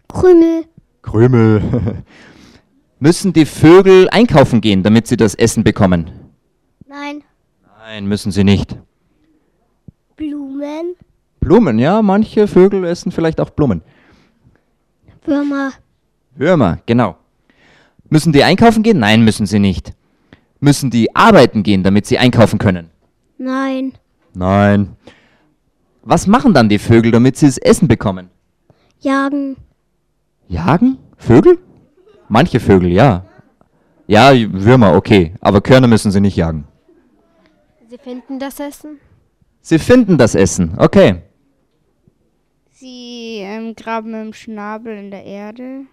Krümel, 0.08 0.64
Krümel. 1.02 1.62
müssen 2.98 3.32
die 3.32 3.46
Vögel 3.46 4.08
einkaufen 4.10 4.60
gehen, 4.60 4.82
damit 4.82 5.06
sie 5.06 5.16
das 5.16 5.34
Essen 5.34 5.64
bekommen? 5.64 6.10
nein, 6.86 7.22
Nein, 7.92 8.06
müssen 8.06 8.30
sie 8.30 8.44
nicht. 8.44 8.76
Blumen, 10.14 10.94
Blumen, 11.40 11.80
ja, 11.80 12.02
manche 12.02 12.46
Vögel 12.46 12.84
essen 12.84 13.10
vielleicht 13.10 13.40
auch 13.40 13.50
Blumen. 13.50 13.82
Würmer, 15.24 15.72
Würmer, 16.36 16.78
genau. 16.86 17.16
Müssen 18.08 18.32
die 18.32 18.44
einkaufen 18.44 18.84
gehen? 18.84 19.00
Nein, 19.00 19.24
müssen 19.24 19.44
sie 19.44 19.58
nicht. 19.58 19.92
Müssen 20.60 20.90
die 20.90 21.16
arbeiten 21.16 21.64
gehen, 21.64 21.82
damit 21.82 22.06
sie 22.06 22.16
einkaufen 22.16 22.60
können? 22.60 22.90
nein, 23.38 23.94
Nein. 24.34 24.94
Was 26.04 26.28
machen 26.28 26.54
dann 26.54 26.68
die 26.68 26.78
Vögel, 26.78 27.10
damit 27.10 27.38
sie 27.38 27.46
das 27.46 27.58
Essen 27.58 27.88
bekommen? 27.88 28.30
jagen, 29.00 29.56
Jagen? 30.46 30.98
Vögel? 31.16 31.58
Manche 32.28 32.60
Vögel, 32.60 32.92
ja. 32.92 33.24
Ja, 34.06 34.30
Würmer, 34.52 34.94
okay. 34.94 35.34
Aber 35.40 35.60
Körner 35.60 35.88
müssen 35.88 36.12
sie 36.12 36.20
nicht 36.20 36.36
jagen. 36.36 36.68
Sie 37.90 37.98
finden 37.98 38.38
das 38.38 38.60
Essen? 38.60 39.00
Sie 39.62 39.80
finden 39.80 40.16
das 40.16 40.36
Essen, 40.36 40.74
okay. 40.78 41.22
Sie 42.70 43.38
ähm, 43.40 43.74
graben 43.74 44.14
im 44.14 44.32
Schnabel 44.32 44.96
in 44.96 45.10
der 45.10 45.24
Erde. 45.24 45.86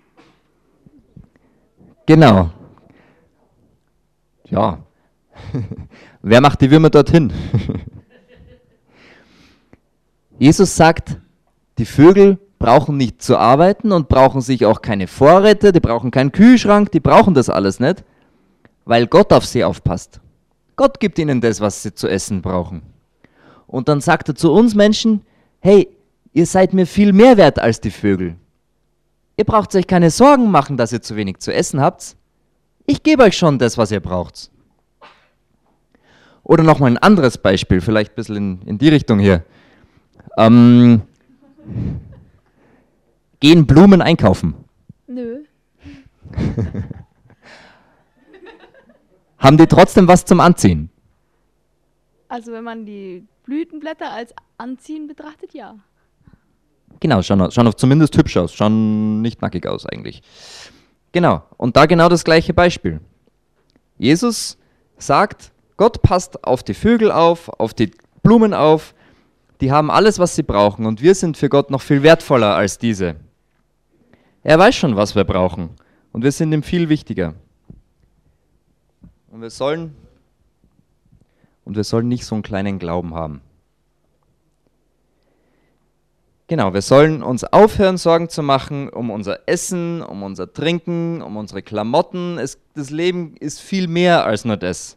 Genau. 2.05 2.51
Ja. 4.45 4.77
Wer 6.21 6.39
macht 6.39 6.61
die 6.61 6.69
Würmer 6.69 6.91
dorthin? 6.91 7.33
Jesus 10.37 10.75
sagt, 10.75 11.17
die 11.79 11.85
Vögel 11.85 12.37
brauchen 12.59 12.97
nicht 12.97 13.23
zu 13.23 13.39
arbeiten 13.39 13.91
und 13.91 14.07
brauchen 14.07 14.41
sich 14.41 14.67
auch 14.67 14.83
keine 14.83 15.07
Vorräte, 15.07 15.71
die 15.71 15.79
brauchen 15.79 16.11
keinen 16.11 16.31
Kühlschrank, 16.31 16.91
die 16.91 16.99
brauchen 16.99 17.33
das 17.33 17.49
alles 17.49 17.79
nicht, 17.79 18.03
weil 18.85 19.07
Gott 19.07 19.33
auf 19.33 19.47
sie 19.47 19.63
aufpasst. 19.63 20.21
Gott 20.77 20.99
gibt 20.99 21.19
ihnen 21.19 21.41
das, 21.41 21.59
was 21.59 21.83
sie 21.83 21.93
zu 21.93 22.07
essen 22.07 22.41
brauchen. 22.41 22.83
Und 23.65 23.89
dann 23.89 23.99
sagt 23.99 24.29
er 24.29 24.35
zu 24.35 24.53
uns 24.53 24.75
Menschen, 24.75 25.23
hey, 25.59 25.89
ihr 26.33 26.45
seid 26.45 26.73
mir 26.73 26.85
viel 26.85 27.11
mehr 27.11 27.35
wert 27.35 27.59
als 27.59 27.81
die 27.81 27.91
Vögel. 27.91 28.35
Ihr 29.35 29.43
braucht 29.43 29.75
euch 29.75 29.87
keine 29.87 30.11
Sorgen 30.11 30.49
machen, 30.49 30.77
dass 30.77 30.93
ihr 30.93 31.01
zu 31.01 31.15
wenig 31.15 31.39
zu 31.39 31.53
essen 31.53 31.81
habt. 31.81 32.15
Ich 32.85 33.03
gebe 33.03 33.23
euch 33.23 33.35
schon 33.37 33.59
das, 33.59 33.77
was 33.77 33.91
ihr 33.91 33.99
braucht. 33.99 34.51
Oder 36.43 36.63
nochmal 36.63 36.91
ein 36.91 36.97
anderes 36.97 37.37
Beispiel, 37.37 37.81
vielleicht 37.81 38.13
ein 38.13 38.15
bisschen 38.15 38.35
in, 38.35 38.61
in 38.61 38.77
die 38.77 38.89
Richtung 38.89 39.19
hier. 39.19 39.43
Ähm, 40.37 41.01
gehen 43.39 43.65
Blumen 43.65 44.01
einkaufen? 44.01 44.53
Nö. 45.07 45.43
Haben 49.37 49.57
die 49.57 49.67
trotzdem 49.67 50.07
was 50.07 50.25
zum 50.25 50.39
Anziehen? 50.39 50.89
Also 52.27 52.51
wenn 52.51 52.63
man 52.63 52.85
die 52.85 53.25
Blütenblätter 53.43 54.11
als 54.11 54.33
Anziehen 54.57 55.07
betrachtet, 55.07 55.53
ja. 55.53 55.75
Genau, 56.99 57.21
schauen, 57.21 57.51
schauen 57.51 57.67
auch 57.67 57.75
zumindest 57.75 58.17
hübsch 58.17 58.37
aus, 58.37 58.53
schauen 58.53 59.21
nicht 59.21 59.41
nackig 59.41 59.67
aus 59.67 59.85
eigentlich. 59.85 60.21
Genau, 61.11 61.43
und 61.57 61.77
da 61.77 61.85
genau 61.85 62.09
das 62.09 62.23
gleiche 62.23 62.53
Beispiel. 62.53 62.99
Jesus 63.97 64.57
sagt, 64.97 65.51
Gott 65.77 66.01
passt 66.01 66.43
auf 66.43 66.63
die 66.63 66.73
Vögel 66.73 67.11
auf, 67.11 67.49
auf 67.49 67.73
die 67.73 67.91
Blumen 68.23 68.53
auf, 68.53 68.93
die 69.61 69.71
haben 69.71 69.89
alles, 69.89 70.19
was 70.19 70.35
sie 70.35 70.43
brauchen 70.43 70.85
und 70.85 71.01
wir 71.01 71.15
sind 71.15 71.37
für 71.37 71.49
Gott 71.49 71.71
noch 71.71 71.81
viel 71.81 72.03
wertvoller 72.03 72.55
als 72.55 72.77
diese. 72.77 73.15
Er 74.43 74.59
weiß 74.59 74.75
schon, 74.75 74.95
was 74.95 75.15
wir 75.15 75.23
brauchen 75.23 75.69
und 76.11 76.23
wir 76.23 76.31
sind 76.31 76.51
ihm 76.51 76.63
viel 76.63 76.89
wichtiger. 76.89 77.35
Und 79.29 79.41
wir 79.41 79.49
sollen 79.49 79.95
und 81.65 81.75
wir 81.75 81.83
sollen 81.83 82.07
nicht 82.07 82.25
so 82.25 82.33
einen 82.33 82.43
kleinen 82.43 82.79
Glauben 82.79 83.13
haben. 83.13 83.41
Genau, 86.47 86.73
wir 86.73 86.81
sollen 86.81 87.21
uns 87.21 87.43
aufhören, 87.43 87.97
Sorgen 87.97 88.29
zu 88.29 88.41
machen 88.41 88.87
um 88.87 89.09
unser 89.09 89.39
Essen, 89.47 90.01
um 90.01 90.23
unser 90.23 90.53
Trinken, 90.53 91.21
um 91.21 91.35
unsere 91.35 91.61
Klamotten. 91.61 92.37
Es, 92.37 92.57
das 92.73 92.89
Leben 92.89 93.35
ist 93.37 93.59
viel 93.59 93.89
mehr 93.89 94.25
als 94.25 94.45
nur 94.45 94.55
das. 94.55 94.95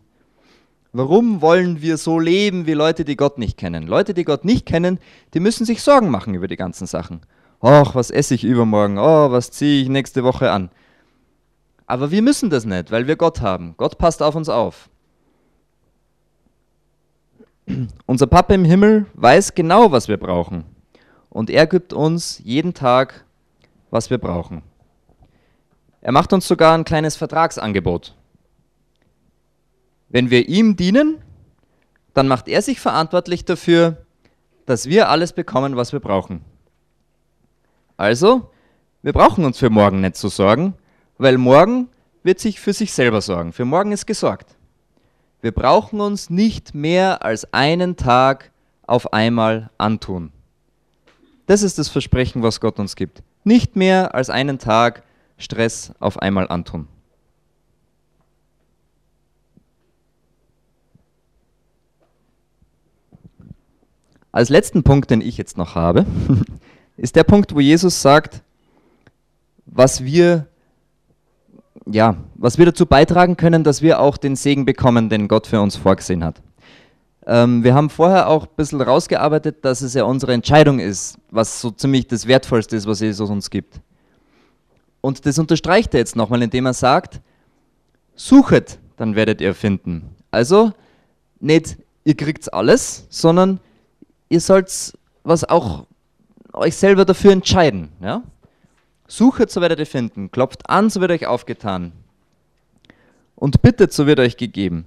Warum 0.92 1.40
wollen 1.40 1.82
wir 1.82 1.96
so 1.96 2.20
leben 2.20 2.66
wie 2.66 2.74
Leute, 2.74 3.04
die 3.04 3.16
Gott 3.16 3.38
nicht 3.38 3.56
kennen? 3.56 3.88
Leute, 3.88 4.14
die 4.14 4.24
Gott 4.24 4.44
nicht 4.44 4.64
kennen, 4.64 5.00
die 5.34 5.40
müssen 5.40 5.64
sich 5.64 5.82
Sorgen 5.82 6.08
machen 6.10 6.34
über 6.34 6.46
die 6.46 6.56
ganzen 6.56 6.86
Sachen. 6.86 7.22
Och, 7.60 7.96
was 7.96 8.12
esse 8.12 8.34
ich 8.34 8.44
übermorgen? 8.44 8.98
Oh, 8.98 9.32
was 9.32 9.50
ziehe 9.50 9.82
ich 9.82 9.88
nächste 9.88 10.22
Woche 10.22 10.52
an? 10.52 10.70
Aber 11.90 12.12
wir 12.12 12.22
müssen 12.22 12.50
das 12.50 12.64
nicht, 12.64 12.92
weil 12.92 13.08
wir 13.08 13.16
Gott 13.16 13.40
haben. 13.40 13.74
Gott 13.76 13.98
passt 13.98 14.22
auf 14.22 14.36
uns 14.36 14.48
auf. 14.48 14.88
Unser 18.06 18.28
Papa 18.28 18.54
im 18.54 18.64
Himmel 18.64 19.06
weiß 19.14 19.56
genau, 19.56 19.90
was 19.90 20.06
wir 20.06 20.16
brauchen. 20.16 20.64
Und 21.30 21.50
er 21.50 21.66
gibt 21.66 21.92
uns 21.92 22.40
jeden 22.44 22.74
Tag, 22.74 23.24
was 23.90 24.08
wir 24.08 24.18
brauchen. 24.18 24.62
Er 26.00 26.12
macht 26.12 26.32
uns 26.32 26.46
sogar 26.46 26.78
ein 26.78 26.84
kleines 26.84 27.16
Vertragsangebot. 27.16 28.14
Wenn 30.10 30.30
wir 30.30 30.48
ihm 30.48 30.76
dienen, 30.76 31.20
dann 32.14 32.28
macht 32.28 32.46
er 32.46 32.62
sich 32.62 32.78
verantwortlich 32.78 33.44
dafür, 33.44 34.06
dass 34.64 34.86
wir 34.86 35.08
alles 35.08 35.32
bekommen, 35.32 35.74
was 35.74 35.92
wir 35.92 35.98
brauchen. 35.98 36.44
Also, 37.96 38.48
wir 39.02 39.12
brauchen 39.12 39.44
uns 39.44 39.58
für 39.58 39.70
morgen 39.70 40.02
nicht 40.02 40.14
zu 40.14 40.28
sorgen, 40.28 40.74
weil 41.20 41.36
morgen 41.36 41.88
wird 42.22 42.40
sich 42.40 42.60
für 42.60 42.72
sich 42.72 42.94
selber 42.94 43.20
sorgen. 43.20 43.52
Für 43.52 43.66
morgen 43.66 43.92
ist 43.92 44.06
gesorgt. 44.06 44.56
Wir 45.42 45.52
brauchen 45.52 46.00
uns 46.00 46.30
nicht 46.30 46.74
mehr 46.74 47.22
als 47.22 47.52
einen 47.52 47.96
Tag 47.96 48.50
auf 48.86 49.12
einmal 49.12 49.68
antun. 49.76 50.32
Das 51.44 51.62
ist 51.62 51.78
das 51.78 51.90
Versprechen, 51.90 52.42
was 52.42 52.58
Gott 52.60 52.78
uns 52.78 52.96
gibt. 52.96 53.22
Nicht 53.44 53.76
mehr 53.76 54.14
als 54.14 54.30
einen 54.30 54.58
Tag 54.58 55.02
Stress 55.36 55.92
auf 56.00 56.18
einmal 56.18 56.48
antun. 56.48 56.88
Als 64.32 64.48
letzten 64.48 64.82
Punkt, 64.84 65.10
den 65.10 65.20
ich 65.20 65.36
jetzt 65.36 65.58
noch 65.58 65.74
habe, 65.74 66.06
ist 66.96 67.14
der 67.14 67.24
Punkt, 67.24 67.54
wo 67.54 67.60
Jesus 67.60 68.00
sagt, 68.00 68.42
was 69.66 70.02
wir, 70.02 70.46
ja, 71.92 72.16
was 72.34 72.58
wir 72.58 72.66
dazu 72.66 72.86
beitragen 72.86 73.36
können, 73.36 73.64
dass 73.64 73.82
wir 73.82 74.00
auch 74.00 74.16
den 74.16 74.36
Segen 74.36 74.64
bekommen, 74.64 75.08
den 75.08 75.28
Gott 75.28 75.46
für 75.46 75.60
uns 75.60 75.76
vorgesehen 75.76 76.24
hat. 76.24 76.42
Ähm, 77.26 77.62
wir 77.64 77.74
haben 77.74 77.90
vorher 77.90 78.28
auch 78.28 78.44
ein 78.44 78.54
bisschen 78.56 78.80
rausgearbeitet, 78.80 79.64
dass 79.64 79.82
es 79.82 79.94
ja 79.94 80.04
unsere 80.04 80.32
Entscheidung 80.32 80.78
ist, 80.78 81.18
was 81.30 81.60
so 81.60 81.70
ziemlich 81.70 82.06
das 82.06 82.26
Wertvollste 82.26 82.76
ist, 82.76 82.86
was 82.86 83.00
Jesus 83.00 83.30
uns 83.30 83.50
gibt. 83.50 83.80
Und 85.00 85.24
das 85.26 85.38
unterstreicht 85.38 85.94
er 85.94 86.00
jetzt 86.00 86.16
nochmal, 86.16 86.42
indem 86.42 86.66
er 86.66 86.74
sagt, 86.74 87.20
suchet, 88.14 88.78
dann 88.96 89.14
werdet 89.16 89.40
ihr 89.40 89.54
finden. 89.54 90.16
Also 90.30 90.72
nicht, 91.40 91.78
ihr 92.04 92.16
kriegt 92.16 92.52
alles, 92.52 93.06
sondern 93.08 93.60
ihr 94.28 94.40
sollt 94.40 94.92
was 95.22 95.44
auch 95.44 95.86
euch 96.52 96.76
selber 96.76 97.04
dafür 97.04 97.32
entscheiden. 97.32 97.90
Ja? 98.00 98.22
Suchet, 99.10 99.50
so 99.50 99.60
werdet 99.60 99.80
ihr 99.80 99.86
finden. 99.86 100.30
Klopft 100.30 100.70
an, 100.70 100.88
so 100.88 101.00
wird 101.00 101.10
euch 101.10 101.26
aufgetan. 101.26 101.90
Und 103.34 103.60
bittet, 103.60 103.92
so 103.92 104.06
wird 104.06 104.20
euch 104.20 104.36
gegeben. 104.36 104.84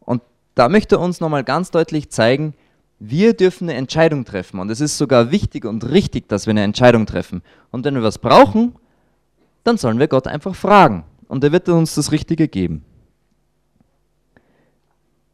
Und 0.00 0.22
da 0.54 0.68
möchte 0.68 0.94
er 0.96 1.00
uns 1.00 1.20
nochmal 1.20 1.42
ganz 1.42 1.72
deutlich 1.72 2.10
zeigen, 2.10 2.54
wir 3.00 3.34
dürfen 3.34 3.68
eine 3.68 3.76
Entscheidung 3.76 4.24
treffen. 4.24 4.60
Und 4.60 4.70
es 4.70 4.80
ist 4.80 4.96
sogar 4.96 5.32
wichtig 5.32 5.64
und 5.64 5.88
richtig, 5.90 6.28
dass 6.28 6.46
wir 6.46 6.52
eine 6.52 6.62
Entscheidung 6.62 7.04
treffen. 7.04 7.42
Und 7.72 7.84
wenn 7.84 7.94
wir 7.94 8.02
was 8.02 8.18
brauchen, 8.18 8.76
dann 9.64 9.76
sollen 9.76 9.98
wir 9.98 10.06
Gott 10.06 10.28
einfach 10.28 10.54
fragen. 10.54 11.04
Und 11.26 11.42
er 11.42 11.50
wird 11.50 11.68
uns 11.68 11.96
das 11.96 12.12
Richtige 12.12 12.46
geben. 12.46 12.84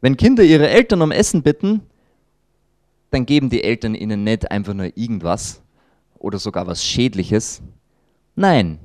Wenn 0.01 0.17
Kinder 0.17 0.43
ihre 0.43 0.67
Eltern 0.67 1.03
um 1.03 1.11
Essen 1.11 1.43
bitten, 1.43 1.81
dann 3.11 3.27
geben 3.27 3.51
die 3.51 3.63
Eltern 3.63 3.93
ihnen 3.93 4.23
nicht 4.23 4.49
einfach 4.49 4.73
nur 4.73 4.97
irgendwas 4.97 5.61
oder 6.17 6.39
sogar 6.39 6.65
was 6.65 6.83
Schädliches. 6.83 7.61
Nein, 8.35 8.79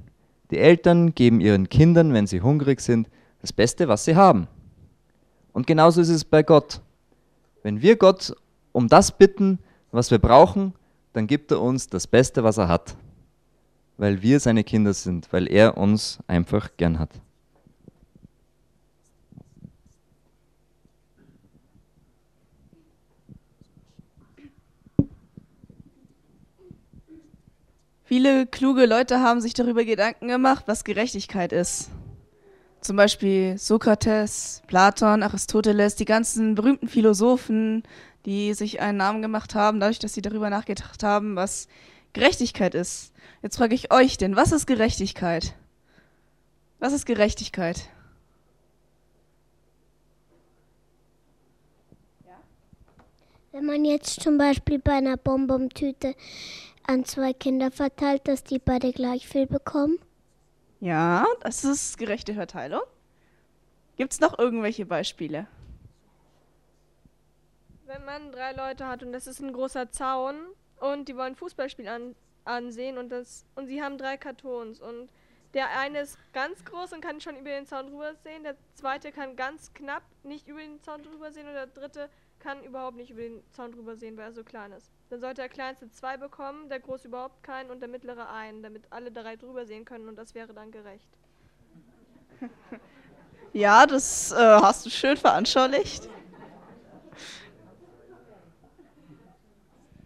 die 0.51 0.59
Eltern 0.59 1.15
geben 1.15 1.41
ihren 1.41 1.69
Kindern, 1.69 2.13
wenn 2.13 2.27
sie 2.27 2.41
hungrig 2.41 2.81
sind, 2.81 3.09
das 3.41 3.53
Beste, 3.53 3.89
was 3.89 4.05
sie 4.05 4.17
haben. 4.17 4.49
Und 5.53 5.67
genauso 5.67 6.01
ist 6.01 6.09
es 6.09 6.25
bei 6.25 6.43
Gott. 6.43 6.81
Wenn 7.63 7.83
wir 7.83 7.97
Gott 7.97 8.35
um 8.73 8.89
das 8.89 9.17
bitten, 9.17 9.59
was 9.91 10.11
wir 10.11 10.19
brauchen, 10.19 10.75
dann 11.13 11.27
gibt 11.27 11.51
er 11.51 11.61
uns 11.61 11.89
das 11.89 12.07
Beste, 12.07 12.45
was 12.45 12.59
er 12.59 12.69
hat. 12.69 12.97
Weil 13.97 14.23
wir 14.23 14.41
seine 14.41 14.65
Kinder 14.65 14.95
sind, 14.95 15.33
weil 15.33 15.51
er 15.51 15.77
uns 15.77 16.21
einfach 16.27 16.71
gern 16.77 16.99
hat. 16.99 17.11
Viele 28.11 28.44
kluge 28.44 28.87
Leute 28.87 29.20
haben 29.20 29.40
sich 29.40 29.55
darüber 29.55 29.85
Gedanken 29.85 30.27
gemacht, 30.27 30.64
was 30.66 30.83
Gerechtigkeit 30.83 31.53
ist. 31.53 31.90
Zum 32.81 32.96
Beispiel 32.96 33.57
Sokrates, 33.57 34.62
Platon, 34.66 35.23
Aristoteles, 35.23 35.94
die 35.94 36.07
ganzen 36.07 36.57
berühmten 36.57 36.88
Philosophen, 36.88 37.85
die 38.27 38.53
sich 38.55 38.81
einen 38.81 38.99
Namen 38.99 39.23
gemacht 39.23 39.55
haben, 39.55 39.79
dadurch, 39.79 40.01
dass 40.01 40.12
sie 40.12 40.23
darüber 40.23 40.51
nachgedacht 40.51 41.05
haben, 41.05 41.37
was 41.37 41.68
Gerechtigkeit 42.12 42.75
ist. 42.75 43.12
Jetzt 43.42 43.59
frage 43.59 43.77
ich 43.77 43.92
euch 43.92 44.16
denn, 44.16 44.35
was 44.35 44.51
ist 44.51 44.66
Gerechtigkeit? 44.66 45.55
Was 46.81 46.92
ist 46.92 47.07
Gerechtigkeit? 47.07 47.90
Wenn 53.53 53.66
man 53.66 53.85
jetzt 53.85 54.20
zum 54.20 54.37
Beispiel 54.37 54.81
bei 54.81 54.94
einer 54.94 55.16
Bonbon-Tüte 55.16 56.16
an 56.87 57.05
zwei 57.05 57.33
Kinder 57.33 57.71
verteilt, 57.71 58.27
dass 58.29 58.45
die 58.45 58.59
beide 58.59 58.93
gleich 58.93 59.29
viel 59.29 59.47
bekommen? 59.47 59.99
Ja, 60.81 61.27
das 61.40 61.64
ist 61.64 61.99
gerechte 61.99 62.35
Verteilung. 62.35 62.83
Gibt 63.97 64.12
es 64.12 64.21
noch 64.21 64.38
irgendwelche 64.38 64.87
Beispiele? 64.87 65.47
Wenn 67.85 68.05
man 68.05 68.33
drei 68.33 68.53
Leute 68.53 68.87
hat 68.87 69.03
und 69.03 69.12
das 69.12 69.27
ist 69.27 69.40
ein 69.40 69.53
großer 69.53 69.90
Zaun 69.90 70.37
und 70.81 71.09
die 71.09 71.16
wollen 71.16 71.37
Fußballspiel 71.37 71.88
an, 71.88 72.14
ansehen 72.45 72.99
und, 72.99 73.11
das, 73.11 73.45
und 73.57 73.66
sie 73.66 73.83
haben 73.83 73.99
drei 73.99 74.16
Kartons 74.16 74.81
und 74.81 75.11
der 75.53 75.77
eine 75.79 76.01
ist 76.01 76.16
ganz 76.33 76.64
groß 76.64 76.93
und 76.93 77.01
kann 77.01 77.21
schon 77.21 77.37
über 77.37 77.51
den 77.51 77.66
Zaun 77.66 77.88
drüber 77.88 78.14
sehen, 78.23 78.45
der 78.45 78.57
zweite 78.75 79.11
kann 79.12 79.37
ganz 79.37 79.75
knapp 79.75 80.05
nicht 80.23 80.47
über 80.47 80.61
den 80.61 80.81
Zaun 80.81 81.03
drüber 81.03 81.33
sehen 81.33 81.47
und 81.49 81.55
der 81.55 81.66
dritte 81.66 82.09
kann 82.38 82.62
überhaupt 82.64 82.97
nicht 82.97 83.11
über 83.11 83.23
den 83.23 83.43
Zaun 83.53 83.73
drüber 83.73 83.97
sehen, 83.97 84.16
weil 84.16 84.27
er 84.27 84.33
so 84.33 84.45
klein 84.45 84.73
ist. 84.73 84.90
Dann 85.11 85.20
sollte 85.20 85.42
der 85.42 85.49
kleinste 85.49 85.90
zwei 85.90 86.16
bekommen, 86.16 86.68
der 86.68 86.81
große 86.81 87.09
überhaupt 87.09 87.42
keinen 87.42 87.70
und 87.70 87.81
der 87.81 87.88
mittlere 87.88 88.31
einen, 88.31 88.62
damit 88.62 88.85
alle 88.90 89.11
drei 89.11 89.37
drüber 89.37 89.66
sehen 89.66 89.85
können 89.85 90.09
und 90.09 90.16
das 90.16 90.35
wäre 90.35 90.55
dann 90.55 90.70
gerecht. 90.70 91.09
Ja, 93.53 93.85
das 93.85 94.31
äh, 94.31 94.37
hast 94.37 94.87
du 94.87 94.90
schön 94.90 95.16
veranschaulicht. 95.16 96.09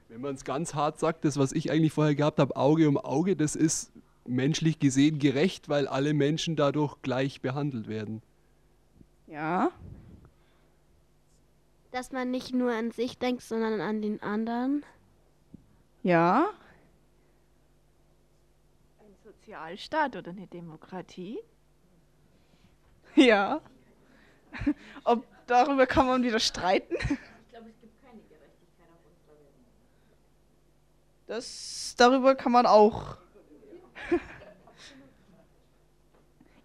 Wenn 0.08 0.20
man 0.22 0.34
es 0.34 0.44
ganz 0.44 0.74
hart 0.74 0.98
sagt, 0.98 1.24
das, 1.24 1.36
was 1.36 1.52
ich 1.52 1.70
eigentlich 1.70 1.92
vorher 1.92 2.14
gehabt 2.14 2.38
habe, 2.38 2.56
Auge 2.56 2.88
um 2.88 2.96
Auge, 2.96 3.36
das 3.36 3.54
ist 3.54 3.92
menschlich 4.26 4.78
gesehen 4.78 5.18
gerecht, 5.18 5.68
weil 5.68 5.86
alle 5.86 6.14
Menschen 6.14 6.56
dadurch 6.56 6.96
gleich 7.02 7.42
behandelt 7.42 7.88
werden. 7.88 8.22
Ja. 9.26 9.70
Dass 11.90 12.12
man 12.12 12.30
nicht 12.30 12.54
nur 12.54 12.72
an 12.72 12.92
sich 12.92 13.18
denkt, 13.18 13.42
sondern 13.42 13.80
an 13.80 14.00
den 14.00 14.22
anderen. 14.22 14.84
Ja. 16.04 16.50
Ein 19.00 19.16
Sozialstaat 19.24 20.14
oder 20.16 20.30
eine 20.32 20.46
Demokratie? 20.46 21.38
Ja. 23.14 23.62
Ob 25.04 25.26
darüber 25.46 25.86
kann 25.86 26.06
man 26.06 26.22
wieder 26.22 26.40
streiten? 26.40 26.94
Ich 26.94 27.06
glaube, 27.50 27.70
es 27.70 27.80
gibt 27.80 28.02
keine 28.02 28.20
Gerechtigkeit 28.28 28.86
auf 28.90 29.00
unserer 29.08 29.38
Welt. 29.38 29.54
Das 31.26 31.94
darüber 31.96 32.34
kann 32.34 32.52
man 32.52 32.66
auch. 32.66 33.16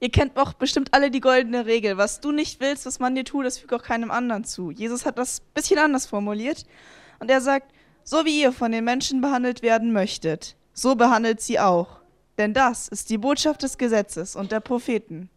Ihr 0.02 0.12
kennt 0.12 0.38
doch 0.38 0.52
bestimmt 0.52 0.94
alle 0.94 1.12
die 1.12 1.22
goldene 1.22 1.66
Regel. 1.66 1.98
Was 1.98 2.20
du 2.20 2.34
nicht 2.34 2.60
willst, 2.60 2.86
was 2.86 3.00
man 3.00 3.16
dir 3.16 3.24
tut, 3.24 3.46
das 3.46 3.58
fügt 3.58 3.74
auch 3.74 3.84
keinem 3.84 4.12
anderen 4.12 4.44
zu. 4.44 4.70
Jesus 4.70 5.06
hat 5.06 5.18
das 5.18 5.40
ein 5.40 5.54
bisschen 5.54 5.80
anders 5.80 6.08
formuliert. 6.08 6.66
Und 7.20 7.32
er 7.32 7.40
sagt, 7.40 7.74
so 8.04 8.26
wie 8.26 8.42
ihr 8.42 8.52
von 8.52 8.72
den 8.72 8.84
Menschen 8.84 9.22
behandelt 9.22 9.62
werden 9.62 9.92
möchtet, 9.92 10.56
so 10.74 10.96
behandelt 10.96 11.42
sie 11.42 11.60
auch. 11.60 12.00
Denn 12.38 12.54
das 12.54 12.88
ist 12.88 13.10
die 13.10 13.18
Botschaft 13.18 13.64
des 13.64 13.78
Gesetzes 13.78 14.36
und 14.36 14.52
der 14.52 14.62
Propheten. 14.62 15.30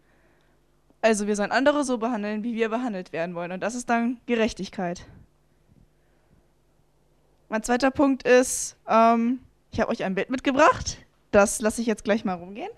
Also 1.00 1.26
wir 1.26 1.34
sollen 1.34 1.50
andere 1.50 1.84
so 1.84 1.98
behandeln, 1.98 2.44
wie 2.44 2.54
wir 2.54 2.68
behandelt 2.68 3.12
werden 3.12 3.34
wollen. 3.34 3.50
Und 3.50 3.60
das 3.60 3.74
ist 3.74 3.90
dann 3.90 4.20
Gerechtigkeit. 4.26 5.04
Mein 7.48 7.64
zweiter 7.64 7.90
Punkt 7.90 8.22
ist, 8.22 8.76
ähm, 8.88 9.40
ich 9.72 9.80
habe 9.80 9.90
euch 9.90 10.04
ein 10.04 10.14
Bild 10.14 10.30
mitgebracht. 10.30 10.98
Das 11.32 11.60
lasse 11.60 11.80
ich 11.80 11.86
jetzt 11.86 12.04
gleich 12.04 12.24
mal 12.24 12.34
rumgehen. 12.34 12.70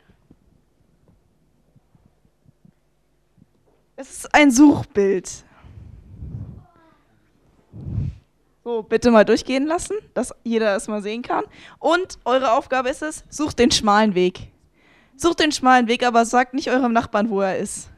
Es 3.97 4.11
ist 4.11 4.35
ein 4.35 4.51
Suchbild. 4.51 5.45
So, 8.67 8.83
bitte 8.83 9.11
mal 9.11 9.27
durchgehen 9.27 9.67
lassen, 9.67 9.95
dass 10.15 10.35
jeder 10.43 10.75
es 10.75 10.89
mal 10.89 11.03
sehen 11.03 11.21
kann. 11.21 11.45
Und 11.79 12.19
eure 12.25 12.53
Aufgabe 12.53 12.89
ist 12.89 13.03
es, 13.03 13.23
sucht 13.29 13.59
den 13.59 13.71
schmalen 13.71 14.15
Weg. 14.15 14.49
Sucht 15.17 15.41
den 15.41 15.53
schmalen 15.53 15.87
Weg, 15.87 16.03
aber 16.03 16.25
sagt 16.25 16.55
nicht 16.55 16.71
eurem 16.71 16.95
Nachbarn, 16.95 17.29
wo 17.29 17.43
er 17.43 17.59
ist. 17.59 17.91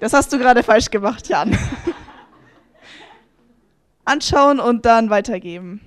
Das 0.00 0.12
hast 0.12 0.32
du 0.32 0.38
gerade 0.38 0.64
falsch 0.64 0.90
gemacht, 0.90 1.28
Jan. 1.28 1.56
Anschauen 4.04 4.58
und 4.58 4.84
dann 4.84 5.10
weitergeben. 5.10 5.80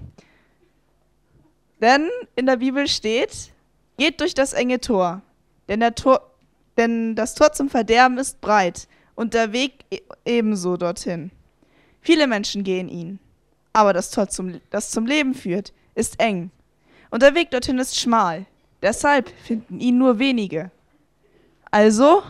Denn 1.82 2.10
in 2.38 2.46
der 2.46 2.56
Bibel 2.56 2.88
steht, 2.88 3.52
geht 3.98 4.22
durch 4.22 4.34
das 4.34 4.54
enge 4.54 4.80
Tor, 4.80 5.22
denn, 5.68 5.82
der 5.82 5.96
Tor, 5.96 6.32
denn 6.78 7.14
das 7.14 7.36
Tor 7.36 7.52
zum 7.52 7.70
Verderben 7.70 8.18
ist 8.20 8.40
breit 8.40 8.88
und 9.16 9.34
der 9.34 9.52
Weg 9.52 9.84
e-, 9.92 10.00
ebenso 10.24 10.78
dorthin. 10.78 11.32
Viele 12.00 12.26
Menschen 12.28 12.64
gehen 12.64 12.88
ihn, 12.88 13.20
aber 13.76 13.92
das 13.92 14.10
Tor, 14.10 14.30
zum, 14.30 14.62
das 14.70 14.90
zum 14.90 15.06
Leben 15.06 15.34
führt, 15.34 15.74
ist 15.96 16.20
eng 16.22 16.50
Und 17.12 17.22
der 17.22 17.36
Weg 17.36 17.52
dorthin 17.52 17.78
ist 17.78 18.00
schmal. 18.00 18.46
Deshalb 18.82 19.30
finden 19.44 19.82
ihn 19.82 19.98
nur 19.98 20.18
wenige. 20.18 20.72
Also, 21.72 22.24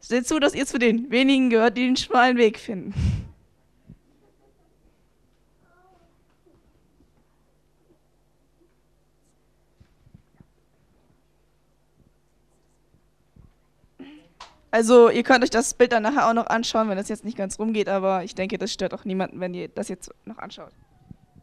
seht 0.00 0.26
zu, 0.26 0.40
dass 0.40 0.54
ihr 0.54 0.66
zu 0.66 0.80
den 0.80 1.08
wenigen 1.10 1.50
gehört, 1.50 1.76
die 1.76 1.84
den 1.84 1.96
schmalen 1.96 2.36
Weg 2.36 2.58
finden. 2.58 2.94
Also 14.72 15.10
ihr 15.10 15.22
könnt 15.22 15.44
euch 15.44 15.50
das 15.50 15.74
Bild 15.74 15.92
dann 15.92 16.02
nachher 16.02 16.26
auch 16.26 16.32
noch 16.32 16.46
anschauen, 16.46 16.88
wenn 16.88 16.96
das 16.96 17.10
jetzt 17.10 17.26
nicht 17.26 17.36
ganz 17.36 17.58
rumgeht, 17.58 17.90
aber 17.90 18.24
ich 18.24 18.34
denke, 18.34 18.56
das 18.56 18.72
stört 18.72 18.94
auch 18.94 19.04
niemanden, 19.04 19.38
wenn 19.38 19.52
ihr 19.52 19.68
das 19.68 19.88
jetzt 19.88 20.10
noch 20.24 20.38
anschaut. 20.38 20.72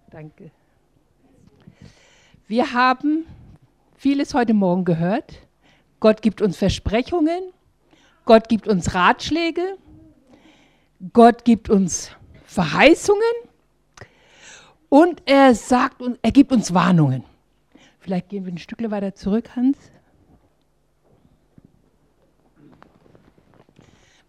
Danke. 0.09 0.49
Wir 2.47 2.73
haben 2.73 3.27
vieles 3.95 4.33
heute 4.33 4.55
Morgen 4.55 4.83
gehört. 4.83 5.47
Gott 5.99 6.23
gibt 6.23 6.41
uns 6.41 6.57
Versprechungen, 6.57 7.53
Gott 8.25 8.49
gibt 8.49 8.67
uns 8.67 8.95
Ratschläge, 8.95 9.77
Gott 11.13 11.45
gibt 11.45 11.69
uns 11.69 12.09
Verheißungen 12.45 13.21
und 14.89 15.21
er 15.27 15.53
sagt 15.53 16.01
uns, 16.01 16.17
er 16.23 16.31
gibt 16.31 16.51
uns 16.51 16.73
Warnungen. 16.73 17.23
Vielleicht 17.99 18.29
gehen 18.29 18.45
wir 18.45 18.53
ein 18.53 18.57
Stückchen 18.57 18.89
weiter 18.89 19.13
zurück, 19.13 19.55
Hans. 19.55 19.77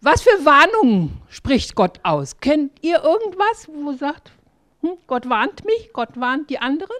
Was 0.03 0.23
für 0.23 0.45
Warnungen 0.45 1.21
spricht 1.29 1.75
Gott 1.75 1.99
aus? 2.01 2.37
Kennt 2.37 2.83
ihr 2.83 3.03
irgendwas, 3.03 3.67
wo 3.67 3.93
sagt, 3.93 4.31
hm, 4.81 4.97
Gott 5.05 5.29
warnt 5.29 5.63
mich, 5.63 5.93
Gott 5.93 6.19
warnt 6.19 6.49
die 6.49 6.57
anderen? 6.57 6.95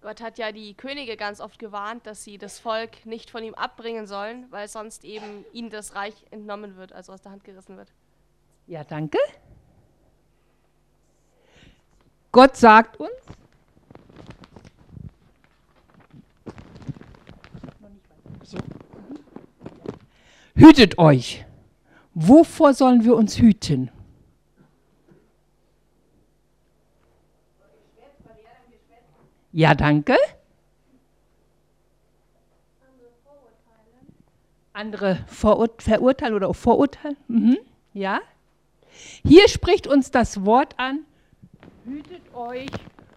Gott 0.00 0.22
hat 0.22 0.38
ja 0.38 0.50
die 0.50 0.74
Könige 0.74 1.16
ganz 1.16 1.40
oft 1.40 1.58
gewarnt, 1.58 2.06
dass 2.06 2.24
sie 2.24 2.38
das 2.38 2.58
Volk 2.58 3.04
nicht 3.04 3.30
von 3.30 3.42
ihm 3.42 3.54
abbringen 3.54 4.06
sollen, 4.06 4.46
weil 4.50 4.68
sonst 4.68 5.04
eben 5.04 5.44
ihnen 5.52 5.70
das 5.70 5.94
Reich 5.94 6.14
entnommen 6.30 6.76
wird, 6.76 6.92
also 6.92 7.12
aus 7.12 7.20
der 7.20 7.32
Hand 7.32 7.44
gerissen 7.44 7.76
wird. 7.76 7.92
Ja, 8.66 8.82
danke. 8.82 9.18
Gott 12.32 12.56
sagt 12.56 12.98
uns, 12.98 13.12
Hütet 20.54 20.98
euch. 20.98 21.44
Wovor 22.14 22.74
sollen 22.74 23.04
wir 23.04 23.16
uns 23.16 23.38
hüten? 23.38 23.90
Ja, 29.52 29.74
danke. 29.74 30.16
Andere 34.72 35.24
Vorur 35.28 35.70
verurteilen 35.78 36.34
oder 36.34 36.48
auch 36.48 36.56
vorurteilen? 36.56 37.16
Mhm. 37.28 37.58
Ja. 37.92 38.20
Hier 39.24 39.48
spricht 39.48 39.86
uns 39.86 40.10
das 40.10 40.44
Wort 40.44 40.78
an, 40.78 41.04
hütet 41.84 42.22
euch 42.34 42.70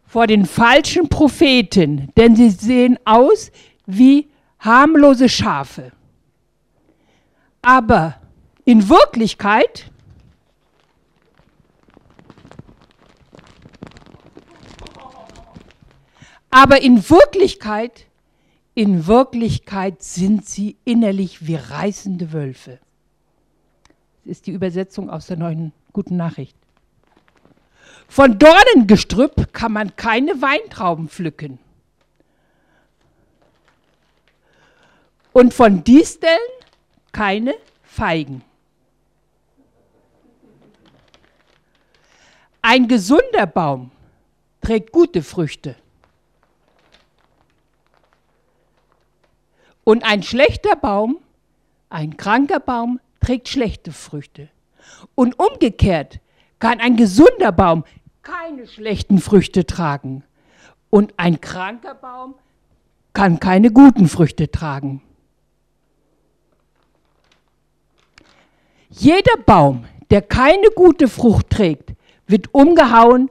vor 0.06 0.28
den 0.28 0.46
falschen 0.46 1.10
Propheten, 1.10 2.10
denn 2.16 2.36
sie 2.36 2.50
sehen 2.50 2.98
aus 3.06 3.52
wie 3.86 4.30
harmlose 4.60 5.30
Schafe. 5.30 5.92
Aber 7.68 8.16
in 8.64 8.88
Wirklichkeit 8.88 9.92
aber 16.50 16.82
in 16.82 17.10
Wirklichkeit 17.10 18.06
in 18.74 19.06
Wirklichkeit 19.06 20.02
sind 20.02 20.46
sie 20.46 20.78
innerlich 20.86 21.46
wie 21.46 21.56
reißende 21.56 22.32
Wölfe. 22.32 22.80
Das 24.24 24.32
ist 24.32 24.48
die 24.48 24.52
Übersetzung 24.52 25.10
aus 25.10 25.28
der 25.28 25.36
neuen 25.36 25.74
guten 25.92 26.16
Nachricht. 26.16 26.56
Von 28.08 28.40
Dornengestrüpp 28.40 29.52
kann 29.52 29.74
man 29.74 29.94
keine 29.98 30.42
Weintrauben 30.42 31.10
pflücken. 31.10 31.60
Und 35.34 35.54
von 35.54 35.84
Disteln 35.84 36.38
keine 37.18 37.56
Feigen. 37.82 38.44
Ein 42.62 42.88
gesunder 42.88 43.48
Baum 43.48 43.90
trägt 44.62 44.92
gute 44.92 45.24
Früchte. 45.24 45.76
Und 49.84 50.04
ein 50.04 50.22
schlechter 50.22 50.76
Baum, 50.76 51.18
ein 51.90 52.18
kranker 52.18 52.60
Baum, 52.60 53.00
trägt 53.20 53.48
schlechte 53.48 53.92
Früchte. 53.92 54.50
Und 55.16 55.40
umgekehrt 55.40 56.20
kann 56.60 56.80
ein 56.80 56.98
gesunder 56.98 57.52
Baum 57.52 57.84
keine 58.22 58.68
schlechten 58.68 59.18
Früchte 59.18 59.66
tragen. 59.66 60.24
Und 60.92 61.16
ein 61.18 61.42
kranker 61.42 61.96
Baum 61.96 62.36
kann 63.14 63.40
keine 63.40 63.72
guten 63.72 64.08
Früchte 64.08 64.52
tragen. 64.52 65.02
Jeder 68.90 69.38
Baum, 69.46 69.86
der 70.10 70.22
keine 70.22 70.70
gute 70.76 71.08
Frucht 71.08 71.50
trägt, 71.50 71.94
wird 72.26 72.54
umgehauen 72.54 73.30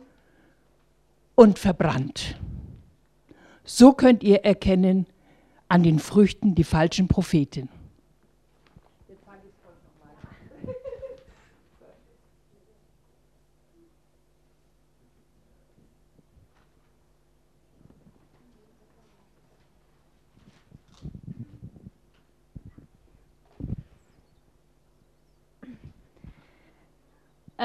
und 1.34 1.58
verbrannt. 1.58 2.38
So 3.64 3.92
könnt 3.92 4.22
ihr 4.22 4.44
erkennen 4.44 5.06
an 5.68 5.82
den 5.82 5.98
Früchten 5.98 6.54
die 6.54 6.64
falschen 6.64 7.08
Propheten. 7.08 7.68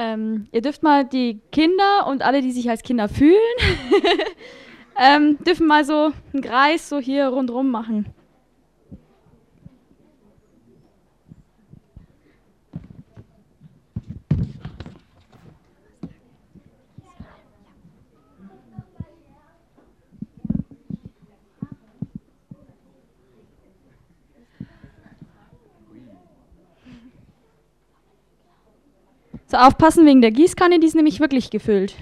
Ähm, 0.02 0.48
ihr 0.50 0.62
dürft 0.62 0.82
mal 0.82 1.04
die 1.04 1.40
Kinder 1.52 2.08
und 2.08 2.22
alle, 2.22 2.42
die 2.42 2.50
sich 2.50 2.68
als 2.68 2.82
Kinder 2.82 3.08
fühlen, 3.08 3.36
ähm, 5.00 5.38
dürfen 5.46 5.68
mal 5.68 5.84
so 5.84 6.10
einen 6.32 6.42
Kreis 6.42 6.88
so 6.88 6.98
hier 6.98 7.28
rundherum 7.28 7.70
machen. 7.70 8.06
So, 29.52 29.58
aufpassen 29.58 30.06
wegen 30.06 30.22
der 30.22 30.30
Gießkanne, 30.30 30.80
die 30.80 30.86
ist 30.86 30.94
nämlich 30.94 31.20
wirklich 31.20 31.50
gefüllt. 31.50 31.94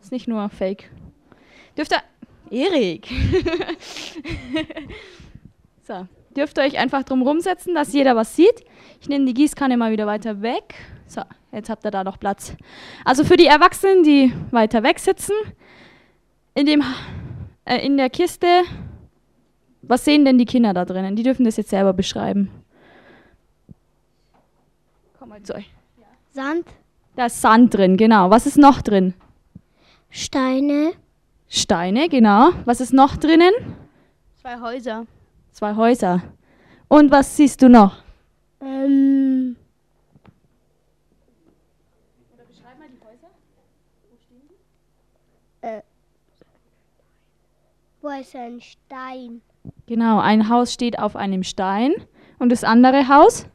Ist 0.00 0.12
nicht 0.12 0.28
nur 0.28 0.48
Fake. 0.50 0.88
Dürft 1.76 1.90
ihr. 1.90 2.00
Erik! 2.56 3.08
so, 5.82 6.06
dürft 6.36 6.58
ihr 6.58 6.62
euch 6.62 6.78
einfach 6.78 7.02
drum 7.02 7.22
rumsetzen, 7.22 7.74
dass 7.74 7.92
jeder 7.92 8.14
was 8.14 8.36
sieht. 8.36 8.64
Ich 9.00 9.08
nehme 9.08 9.24
die 9.24 9.34
Gießkanne 9.34 9.76
mal 9.76 9.90
wieder 9.90 10.06
weiter 10.06 10.42
weg. 10.42 10.74
So, 11.08 11.22
jetzt 11.50 11.70
habt 11.70 11.84
ihr 11.84 11.90
da 11.90 12.04
noch 12.04 12.20
Platz. 12.20 12.54
Also 13.04 13.24
für 13.24 13.36
die 13.36 13.46
Erwachsenen, 13.46 14.04
die 14.04 14.32
weiter 14.52 14.84
weg 14.84 15.00
sitzen, 15.00 15.34
in, 16.54 16.66
dem, 16.66 16.84
äh, 17.64 17.84
in 17.84 17.96
der 17.96 18.10
Kiste, 18.10 18.62
was 19.82 20.04
sehen 20.04 20.24
denn 20.24 20.38
die 20.38 20.46
Kinder 20.46 20.72
da 20.72 20.84
drinnen? 20.84 21.16
Die 21.16 21.24
dürfen 21.24 21.46
das 21.46 21.56
jetzt 21.56 21.70
selber 21.70 21.94
beschreiben. 21.94 22.48
Komm 25.18 25.30
mal 25.30 25.42
zu 25.42 25.56
euch. 25.56 25.68
Sand, 26.34 26.64
Da 27.14 27.26
ist 27.26 27.40
Sand 27.40 27.74
drin, 27.74 27.96
genau. 27.96 28.30
Was 28.30 28.46
ist 28.46 28.56
noch 28.56 28.80
drin? 28.80 29.14
Steine, 30.08 30.92
Steine, 31.48 32.08
genau. 32.08 32.50
Was 32.64 32.80
ist 32.80 32.92
noch 32.92 33.16
drinnen? 33.16 33.52
Zwei 34.40 34.58
Häuser. 34.60 35.06
Zwei 35.52 35.76
Häuser. 35.76 36.22
Und 36.88 37.10
was 37.10 37.36
siehst 37.36 37.60
du 37.62 37.68
noch? 37.68 38.02
ähm, 38.60 39.56
äh, 45.60 45.80
wo 48.00 48.08
ist 48.08 48.34
ein 48.34 48.60
Stein? 48.60 49.42
Genau, 49.86 50.18
ein 50.20 50.48
Haus 50.48 50.72
steht 50.72 50.98
auf 50.98 51.16
einem 51.16 51.42
Stein. 51.42 51.92
Und 52.38 52.50
das 52.50 52.64
andere 52.64 53.08
Haus? 53.08 53.46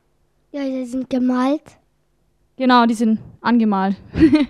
Ja, 0.51 0.63
die 0.63 0.85
sind 0.85 1.09
gemalt. 1.09 1.77
Genau, 2.57 2.85
die 2.85 2.95
sind 2.95 3.19
angemalt. 3.41 3.95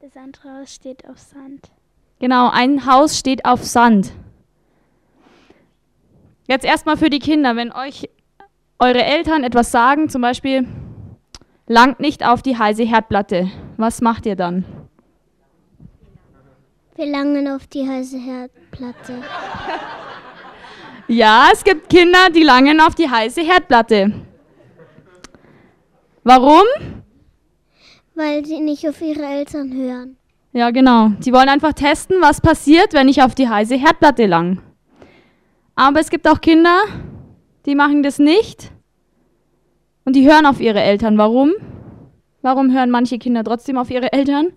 Das 0.00 0.16
andere 0.16 0.60
Haus 0.60 0.74
steht 0.74 1.06
auf 1.06 1.18
Sand. 1.18 1.70
Genau, 2.18 2.48
ein 2.48 2.86
Haus 2.86 3.18
steht 3.18 3.44
auf 3.44 3.62
Sand. 3.62 4.12
Jetzt 6.46 6.64
erstmal 6.64 6.96
für 6.96 7.10
die 7.10 7.18
Kinder, 7.18 7.56
wenn 7.56 7.72
euch 7.72 8.08
eure 8.78 9.04
Eltern 9.04 9.44
etwas 9.44 9.70
sagen, 9.70 10.08
zum 10.08 10.22
Beispiel, 10.22 10.66
langt 11.66 12.00
nicht 12.00 12.24
auf 12.24 12.40
die 12.40 12.56
heiße 12.56 12.84
Herdplatte, 12.84 13.50
was 13.76 14.00
macht 14.00 14.24
ihr 14.24 14.34
dann? 14.34 14.64
Wir 16.96 17.06
langen 17.06 17.46
auf 17.46 17.66
die 17.66 17.86
heiße 17.86 18.18
Herdplatte. 18.18 19.22
Ja, 21.06 21.50
es 21.52 21.64
gibt 21.64 21.90
Kinder, 21.90 22.30
die 22.34 22.44
langen 22.44 22.80
auf 22.80 22.94
die 22.94 23.10
heiße 23.10 23.42
Herdplatte. 23.42 24.12
Warum? 26.24 26.64
Weil 28.18 28.44
sie 28.44 28.58
nicht 28.58 28.88
auf 28.88 29.00
ihre 29.00 29.24
Eltern 29.24 29.72
hören. 29.72 30.16
Ja, 30.52 30.72
genau. 30.72 31.12
Sie 31.20 31.32
wollen 31.32 31.48
einfach 31.48 31.72
testen, 31.72 32.16
was 32.20 32.40
passiert, 32.40 32.92
wenn 32.92 33.08
ich 33.08 33.22
auf 33.22 33.36
die 33.36 33.48
heiße 33.48 33.76
Herdplatte 33.76 34.26
lang. 34.26 34.60
Aber 35.76 36.00
es 36.00 36.10
gibt 36.10 36.26
auch 36.26 36.40
Kinder, 36.40 36.80
die 37.64 37.76
machen 37.76 38.02
das 38.02 38.18
nicht 38.18 38.72
und 40.04 40.16
die 40.16 40.28
hören 40.28 40.46
auf 40.46 40.60
ihre 40.60 40.80
Eltern. 40.80 41.16
Warum? 41.16 41.52
Warum 42.42 42.72
hören 42.72 42.90
manche 42.90 43.20
Kinder 43.20 43.44
trotzdem 43.44 43.78
auf 43.78 43.88
ihre 43.88 44.12
Eltern? 44.12 44.48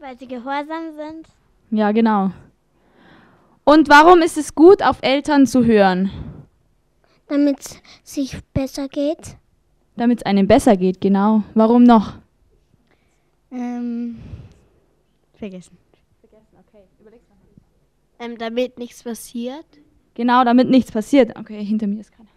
Weil 0.00 0.18
sie 0.18 0.26
gehorsam 0.26 0.90
sind. 0.96 1.28
Ja, 1.70 1.92
genau. 1.92 2.32
Und 3.62 3.88
warum 3.88 4.20
ist 4.20 4.36
es 4.36 4.52
gut, 4.56 4.82
auf 4.82 4.98
Eltern 5.02 5.46
zu 5.46 5.64
hören? 5.64 6.10
Damit 7.28 7.60
es 7.60 7.80
sich 8.02 8.36
besser 8.52 8.88
geht. 8.88 9.36
Damit 9.94 10.18
es 10.18 10.26
einem 10.26 10.48
besser 10.48 10.76
geht, 10.76 11.00
genau. 11.00 11.44
Warum 11.54 11.84
noch? 11.84 12.14
Ähm, 13.56 14.18
vergessen. 15.34 15.78
Ähm, 18.18 18.38
damit 18.38 18.78
nichts 18.78 19.02
passiert. 19.02 19.66
Genau, 20.14 20.44
damit 20.44 20.68
nichts 20.68 20.92
passiert. 20.92 21.38
Okay, 21.38 21.64
hinter 21.64 21.86
mir 21.86 22.00
ist 22.00 22.12
keiner. 22.12 22.28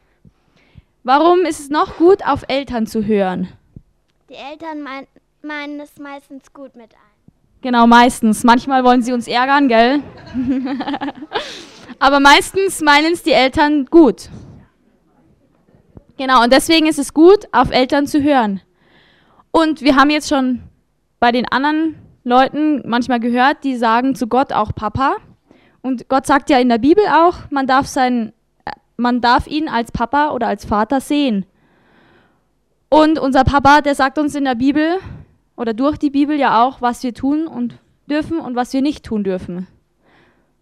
Warum 1.04 1.42
ist 1.42 1.60
es 1.60 1.70
noch 1.70 1.98
gut, 1.98 2.26
auf 2.26 2.44
Eltern 2.48 2.86
zu 2.88 3.06
hören? 3.06 3.50
Die 4.30 4.36
Eltern 4.36 4.82
mein, 4.82 5.08
meinen 5.42 5.80
es 5.80 5.98
meistens 5.98 6.54
gut 6.54 6.76
mit 6.76 6.94
ein. 6.94 7.34
Genau, 7.62 7.88
meistens. 7.88 8.44
Manchmal 8.44 8.84
wollen 8.84 9.02
sie 9.02 9.12
uns 9.12 9.28
ärgern, 9.28 9.68
gell? 9.68 10.02
Aber 12.00 12.20
meistens 12.20 12.82
meinen 12.82 13.14
es 13.14 13.24
die 13.24 13.32
Eltern 13.32 13.86
gut. 13.86 14.30
Genau, 16.18 16.44
und 16.44 16.54
deswegen 16.54 16.88
ist 16.88 17.00
es 17.00 17.14
gut, 17.14 17.48
auf 17.52 17.72
Eltern 17.72 18.08
zu 18.08 18.22
hören. 18.22 18.62
Und 19.52 19.82
wir 19.82 19.96
haben 19.96 20.10
jetzt 20.10 20.30
schon 20.30 20.69
bei 21.20 21.32
den 21.32 21.46
anderen 21.52 21.96
Leuten 22.24 22.82
manchmal 22.88 23.20
gehört, 23.20 23.64
die 23.64 23.76
sagen 23.76 24.16
zu 24.16 24.28
Gott 24.28 24.54
auch 24.54 24.74
Papa. 24.74 25.18
Und 25.82 26.10
Gott 26.10 26.26
sagt 26.26 26.50
ja 26.50 26.60
in 26.60 26.70
der 26.70 26.78
Bibel 26.78 27.04
auch, 27.08 27.50
man 27.50 27.68
darf, 27.68 27.88
sein, 27.88 28.34
man 28.98 29.22
darf 29.22 29.48
ihn 29.48 29.70
als 29.70 29.92
Papa 29.92 30.32
oder 30.32 30.48
als 30.48 30.66
Vater 30.66 31.02
sehen. 31.02 31.46
Und 32.90 33.20
unser 33.20 33.44
Papa, 33.44 33.82
der 33.82 33.96
sagt 33.96 34.18
uns 34.18 34.36
in 34.36 34.46
der 34.46 34.56
Bibel 34.56 34.98
oder 35.56 35.74
durch 35.74 35.98
die 35.98 36.10
Bibel 36.10 36.38
ja 36.38 36.64
auch, 36.64 36.82
was 36.82 37.04
wir 37.04 37.14
tun 37.14 37.48
und 37.48 37.78
dürfen 38.10 38.40
und 38.40 38.56
was 38.56 38.74
wir 38.74 38.82
nicht 38.82 39.06
tun 39.06 39.24
dürfen. 39.24 39.68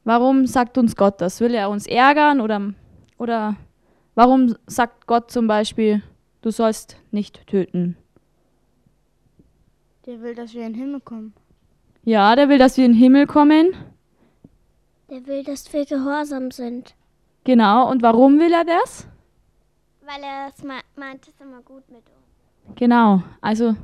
Warum 0.03 0.45
sagt 0.45 0.77
uns 0.77 0.95
Gott 0.95 1.21
das? 1.21 1.39
Will 1.41 1.53
er 1.53 1.69
uns 1.69 1.87
ärgern 1.87 2.41
oder, 2.41 2.73
oder 3.17 3.55
warum 4.15 4.55
sagt 4.65 5.07
Gott 5.07 5.31
zum 5.31 5.47
Beispiel, 5.47 6.01
du 6.41 6.51
sollst 6.51 6.97
nicht 7.11 7.47
töten? 7.47 7.97
Der 10.07 10.21
will, 10.21 10.35
dass 10.35 10.53
wir 10.53 10.65
in 10.65 10.71
den 10.71 10.81
Himmel 10.81 11.01
kommen. 11.01 11.33
Ja, 12.05 12.33
der 12.37 12.47
will, 12.47 12.57
dass 12.57 12.77
wir 12.77 12.85
in 12.85 12.93
den 12.93 12.97
Himmel 12.97 13.27
kommen. 13.27 13.75
Der 15.09 15.27
will, 15.27 15.43
dass 15.43 15.71
wir 15.73 15.85
gehorsam 15.85 16.49
sind. 16.49 16.95
Genau, 17.43 17.91
und 17.91 18.01
warum 18.01 18.39
will 18.39 18.53
er 18.53 18.63
das? 18.63 19.05
Weil 20.05 20.23
er 20.23 20.47
es 20.47 20.63
meint, 20.63 21.27
es 21.27 21.41
immer 21.41 21.61
gut 21.61 21.83
mit 21.89 22.03
uns. 22.05 22.77
Genau, 22.77 23.21
also 23.41 23.75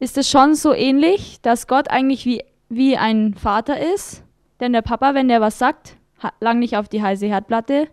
ist 0.00 0.18
es 0.18 0.28
schon 0.28 0.54
so 0.54 0.74
ähnlich, 0.74 1.40
dass 1.40 1.66
Gott 1.66 1.90
eigentlich 1.90 2.26
wie, 2.26 2.44
wie 2.68 2.98
ein 2.98 3.32
Vater 3.32 3.80
ist. 3.94 4.22
Denn 4.60 4.74
der 4.74 4.82
Papa, 4.82 5.14
wenn 5.14 5.28
der 5.28 5.40
was 5.40 5.58
sagt, 5.58 5.96
lang 6.40 6.58
nicht 6.58 6.76
auf 6.76 6.90
die 6.90 7.02
heiße 7.02 7.26
Herdplatte, 7.26 7.88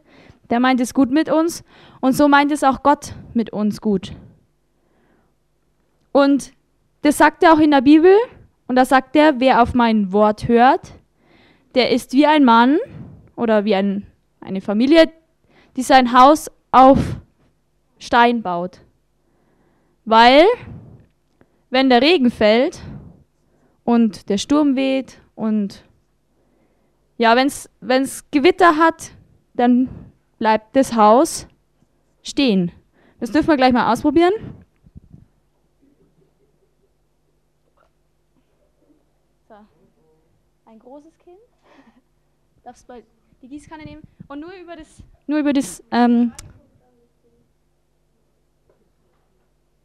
der 0.50 0.60
meint 0.60 0.82
es 0.82 0.94
gut 0.94 1.10
mit 1.10 1.32
uns. 1.32 1.64
Und 2.02 2.12
so 2.12 2.28
meint 2.28 2.52
es 2.52 2.66
auch 2.66 2.84
Gott 2.84 3.14
mit 3.34 3.54
uns 3.54 3.80
gut. 3.80 4.12
Und 6.12 6.52
das 7.02 7.18
sagt 7.18 7.44
er 7.44 7.54
auch 7.54 7.60
in 7.60 7.72
der 7.72 7.82
Bibel. 7.82 8.16
Und 8.68 8.76
da 8.76 8.86
sagt 8.86 9.16
er, 9.16 9.40
wer 9.40 9.62
auf 9.62 9.74
mein 9.74 10.12
Wort 10.12 10.48
hört, 10.48 10.94
der 11.76 11.92
ist 11.92 12.14
wie 12.14 12.28
ein 12.28 12.44
Mann 12.44 12.78
oder 13.36 13.66
wie 13.66 13.76
ein, 13.76 14.06
eine 14.42 14.62
Familie, 14.62 15.10
die 15.76 15.82
sein 15.82 16.14
Haus 16.14 16.52
auf 16.72 17.00
Stein 17.98 18.42
baut. 18.42 18.82
Weil, 20.06 20.46
wenn 21.70 21.90
der 21.90 22.02
Regen 22.02 22.32
fällt 22.32 22.82
und 23.84 24.30
der 24.30 24.38
Sturm 24.38 24.76
weht 24.76 25.22
und 25.36 25.84
ja, 27.18 27.36
wenn 27.36 27.48
es 28.04 28.32
Gewitter 28.32 28.78
hat, 28.78 29.12
dann 29.54 29.90
bleibt 30.38 30.76
das 30.76 30.96
Haus 30.96 31.48
stehen. 32.24 32.72
Das 33.20 33.32
dürfen 33.32 33.50
wir 33.50 33.58
gleich 33.58 33.74
mal 33.74 33.92
ausprobieren. 33.92 34.32
So. 39.48 39.56
Ein 40.66 40.80
großes 40.80 41.18
Kind. 41.20 41.38
Darfst 42.70 42.88
mal 42.88 43.02
die 43.42 43.48
Gießkanne 43.48 43.84
nehmen 43.84 44.04
und 44.28 44.42
nur 44.42 44.54
über 44.54 44.76
das, 44.76 45.02
nur 45.26 45.40
über 45.40 45.54
das, 45.54 45.84
ähm, 45.90 46.34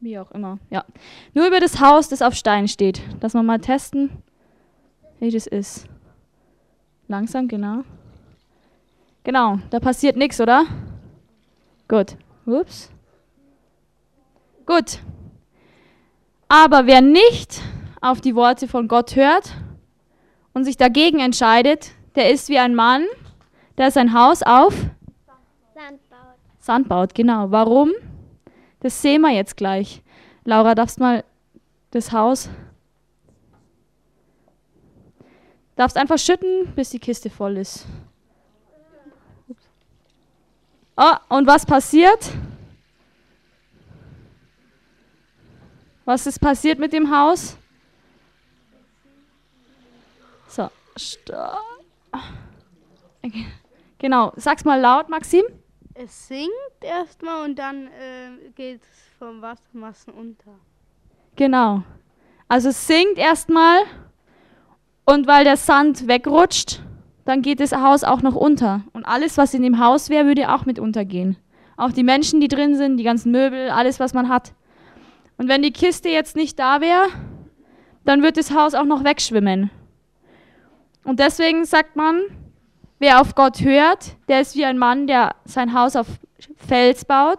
wie 0.00 0.18
auch 0.18 0.30
immer, 0.32 0.58
ja, 0.68 0.84
nur 1.32 1.46
über 1.46 1.60
das 1.60 1.80
Haus, 1.80 2.10
das 2.10 2.20
auf 2.20 2.34
Stein 2.34 2.68
steht, 2.68 3.00
dass 3.20 3.32
wir 3.32 3.42
mal 3.42 3.58
testen, 3.58 4.10
wie 5.18 5.30
das 5.30 5.46
ist. 5.46 5.86
Langsam, 7.08 7.48
genau. 7.48 7.84
Genau, 9.22 9.60
da 9.70 9.80
passiert 9.80 10.18
nichts, 10.18 10.38
oder? 10.38 10.66
Gut. 11.88 12.18
Ups. 12.44 12.90
Gut. 14.66 14.98
Aber 16.48 16.84
wer 16.84 17.00
nicht 17.00 17.62
auf 18.02 18.20
die 18.20 18.34
Worte 18.34 18.68
von 18.68 18.88
Gott 18.88 19.16
hört 19.16 19.54
und 20.52 20.64
sich 20.64 20.76
dagegen 20.76 21.20
entscheidet, 21.20 21.92
der 22.14 22.30
ist 22.30 22.48
wie 22.48 22.58
ein 22.58 22.74
Mann, 22.74 23.04
der 23.78 23.90
sein 23.90 24.12
Haus 24.12 24.42
auf 24.42 24.74
Sand 25.74 26.08
baut. 26.08 26.18
Sand 26.58 26.88
baut, 26.88 27.14
genau. 27.14 27.50
Warum? 27.50 27.92
Das 28.80 29.00
sehen 29.00 29.22
wir 29.22 29.30
jetzt 29.30 29.56
gleich. 29.56 30.02
Laura, 30.44 30.74
darfst 30.74 31.00
mal 31.00 31.24
das 31.90 32.12
Haus 32.12 32.48
Darfst 35.76 35.96
einfach 35.96 36.18
schütten, 36.18 36.72
bis 36.74 36.90
die 36.90 37.00
Kiste 37.00 37.30
voll 37.30 37.56
ist. 37.56 37.84
Oh, 40.96 41.16
und 41.28 41.46
was 41.46 41.66
passiert? 41.66 42.30
Was 46.04 46.26
ist 46.26 46.38
passiert 46.38 46.78
mit 46.78 46.92
dem 46.92 47.10
Haus? 47.10 47.56
So, 50.46 50.70
stopp. 50.96 51.73
Okay. 53.22 53.46
Genau, 53.98 54.32
sag's 54.36 54.64
mal 54.64 54.80
laut, 54.80 55.08
Maxim. 55.08 55.44
Es 55.94 56.28
sinkt 56.28 56.52
erstmal 56.82 57.44
und 57.44 57.58
dann 57.58 57.86
äh, 57.86 58.50
geht 58.54 58.82
es 58.82 58.88
vom 59.18 59.40
Wassermassen 59.40 60.12
unter. 60.12 60.58
Genau. 61.36 61.82
Also 62.48 62.70
es 62.70 62.86
sinkt 62.86 63.16
erstmal 63.16 63.78
und 65.04 65.26
weil 65.26 65.44
der 65.44 65.56
Sand 65.56 66.08
wegrutscht, 66.08 66.82
dann 67.24 67.42
geht 67.42 67.60
das 67.60 67.72
Haus 67.72 68.04
auch 68.04 68.22
noch 68.22 68.34
unter. 68.34 68.82
Und 68.92 69.04
alles, 69.04 69.38
was 69.38 69.54
in 69.54 69.62
dem 69.62 69.78
Haus 69.78 70.10
wäre, 70.10 70.26
würde 70.26 70.52
auch 70.52 70.66
mit 70.66 70.78
untergehen. 70.78 71.36
Auch 71.76 71.92
die 71.92 72.02
Menschen, 72.02 72.40
die 72.40 72.48
drin 72.48 72.76
sind, 72.76 72.96
die 72.98 73.04
ganzen 73.04 73.32
Möbel, 73.32 73.70
alles, 73.70 73.98
was 74.00 74.14
man 74.14 74.28
hat. 74.28 74.52
Und 75.36 75.48
wenn 75.48 75.62
die 75.62 75.72
Kiste 75.72 76.08
jetzt 76.08 76.36
nicht 76.36 76.58
da 76.58 76.80
wäre, 76.80 77.06
dann 78.04 78.22
wird 78.22 78.36
das 78.36 78.54
Haus 78.54 78.74
auch 78.74 78.84
noch 78.84 79.04
wegschwimmen. 79.04 79.70
Und 81.04 81.20
deswegen 81.20 81.64
sagt 81.64 81.96
man, 81.96 82.22
wer 82.98 83.20
auf 83.20 83.34
Gott 83.34 83.60
hört, 83.60 84.16
der 84.28 84.40
ist 84.40 84.56
wie 84.56 84.64
ein 84.64 84.78
Mann, 84.78 85.06
der 85.06 85.36
sein 85.44 85.74
Haus 85.74 85.96
auf 85.96 86.06
Fels 86.56 87.04
baut. 87.04 87.38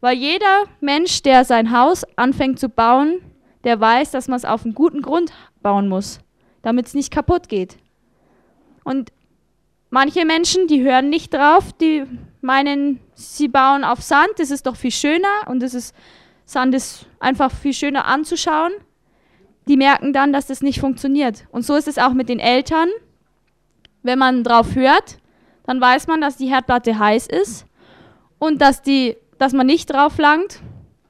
Weil 0.00 0.16
jeder 0.16 0.64
Mensch, 0.80 1.22
der 1.22 1.44
sein 1.44 1.76
Haus 1.76 2.04
anfängt 2.16 2.60
zu 2.60 2.68
bauen, 2.68 3.20
der 3.64 3.80
weiß, 3.80 4.10
dass 4.10 4.28
man 4.28 4.36
es 4.36 4.44
auf 4.44 4.64
einem 4.64 4.74
guten 4.74 5.02
Grund 5.02 5.32
bauen 5.62 5.88
muss 5.88 6.20
damit 6.66 6.88
es 6.88 6.94
nicht 6.94 7.12
kaputt 7.12 7.48
geht. 7.48 7.76
Und 8.82 9.12
manche 9.88 10.24
Menschen, 10.24 10.66
die 10.66 10.82
hören 10.82 11.10
nicht 11.10 11.32
drauf, 11.32 11.72
die 11.72 12.02
meinen, 12.40 12.98
sie 13.14 13.46
bauen 13.46 13.84
auf 13.84 14.02
Sand, 14.02 14.30
das 14.38 14.50
ist 14.50 14.66
doch 14.66 14.74
viel 14.74 14.90
schöner 14.90 15.46
und 15.46 15.60
das 15.60 15.74
ist, 15.74 15.94
Sand 16.44 16.74
ist 16.74 17.06
einfach 17.20 17.52
viel 17.52 17.72
schöner 17.72 18.06
anzuschauen. 18.06 18.72
die 19.68 19.76
merken 19.76 20.12
dann, 20.12 20.32
dass 20.32 20.48
das 20.48 20.60
nicht 20.60 20.80
funktioniert. 20.80 21.46
Und 21.52 21.64
so 21.64 21.76
ist 21.76 21.86
es 21.86 21.98
auch 21.98 22.14
mit 22.14 22.28
den 22.28 22.40
Eltern. 22.40 22.88
Wenn 24.06 24.20
man 24.20 24.44
drauf 24.44 24.76
hört, 24.76 25.18
dann 25.64 25.80
weiß 25.80 26.06
man, 26.06 26.20
dass 26.20 26.36
die 26.36 26.46
Herdplatte 26.46 26.96
heiß 26.96 27.26
ist 27.26 27.66
und 28.38 28.60
dass, 28.62 28.80
die, 28.80 29.16
dass 29.38 29.52
man 29.52 29.66
nicht 29.66 29.92
drauf 29.92 30.16
langt. 30.18 30.60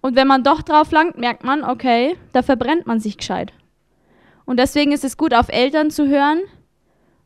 Und 0.01 0.17
wenn 0.17 0.27
man 0.27 0.43
doch 0.43 0.63
drauf 0.63 0.93
langt, 0.93 1.19
merkt 1.19 1.45
man, 1.45 1.63
okay, 1.63 2.17
da 2.33 2.41
verbrennt 2.41 2.87
man 2.87 2.99
sich 2.99 3.19
gescheit. 3.19 3.53
Und 4.47 4.59
deswegen 4.59 4.93
ist 4.93 5.05
es 5.05 5.19
gut, 5.19 5.35
auf 5.35 5.51
Eltern 5.51 5.91
zu 5.91 6.09
hören 6.09 6.41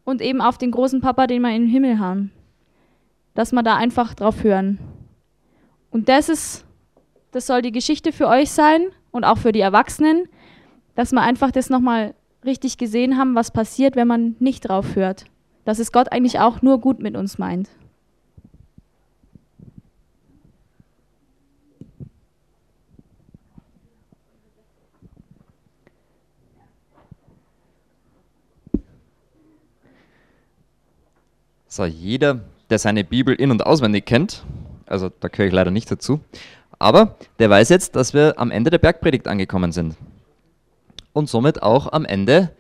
und 0.03 0.21
eben 0.21 0.41
auf 0.41 0.59
den 0.59 0.73
großen 0.73 1.01
Papa, 1.01 1.29
den 1.29 1.43
wir 1.43 1.55
im 1.55 1.69
Himmel 1.69 2.01
haben. 2.01 2.33
Dass 3.37 3.53
wir 3.53 3.63
da 3.63 3.77
einfach 3.77 4.15
drauf 4.15 4.43
hören. 4.43 4.81
Und 5.93 6.09
das 6.09 6.29
ist, 6.29 6.65
das 7.31 7.47
soll 7.47 7.63
die 7.63 7.71
Geschichte 7.71 8.11
für 8.11 8.27
euch 8.27 8.51
sein 8.51 8.87
und 9.13 9.23
auch 9.23 9.39
für 9.39 9.53
die 9.53 9.61
Erwachsenen, 9.61 10.29
dass 10.97 11.13
wir 11.13 11.21
einfach 11.21 11.53
das 11.53 11.71
nochmal 11.71 12.17
richtig 12.45 12.77
gesehen 12.77 13.17
haben, 13.17 13.37
was 13.37 13.53
passiert, 13.53 13.95
wenn 13.95 14.09
man 14.09 14.35
nicht 14.41 14.69
drauf 14.69 14.97
hört. 14.97 15.30
Dass 15.65 15.79
es 15.79 15.93
Gott 15.93 16.11
eigentlich 16.13 16.39
auch 16.39 16.63
nur 16.63 16.81
gut 16.81 17.01
mit 17.01 17.17
uns 17.17 17.39
meint. 17.39 17.69
So, 31.73 31.85
jeder, 31.85 32.41
der 32.69 32.81
seine 32.81 33.05
Bibel 33.05 33.33
in- 33.33 33.53
und 33.53 33.65
auswendig 33.65 34.05
kennt, 34.05 34.43
also 34.87 35.09
da 35.09 35.29
gehöre 35.29 35.47
ich 35.47 35.53
leider 35.53 35.71
nicht 35.71 35.89
dazu, 35.89 36.19
aber 36.81 37.15
der 37.39 37.49
weiß 37.49 37.69
jetzt, 37.69 37.95
dass 37.95 38.13
wir 38.13 38.41
am 38.41 38.51
Ende 38.51 38.71
der 38.71 38.79
Bergpredigt 38.79 39.29
angekommen 39.29 39.71
sind. 39.71 39.95
Und 41.13 41.29
somit 41.29 41.63
auch 41.63 41.93
am 41.93 42.05
Ende 42.05 42.51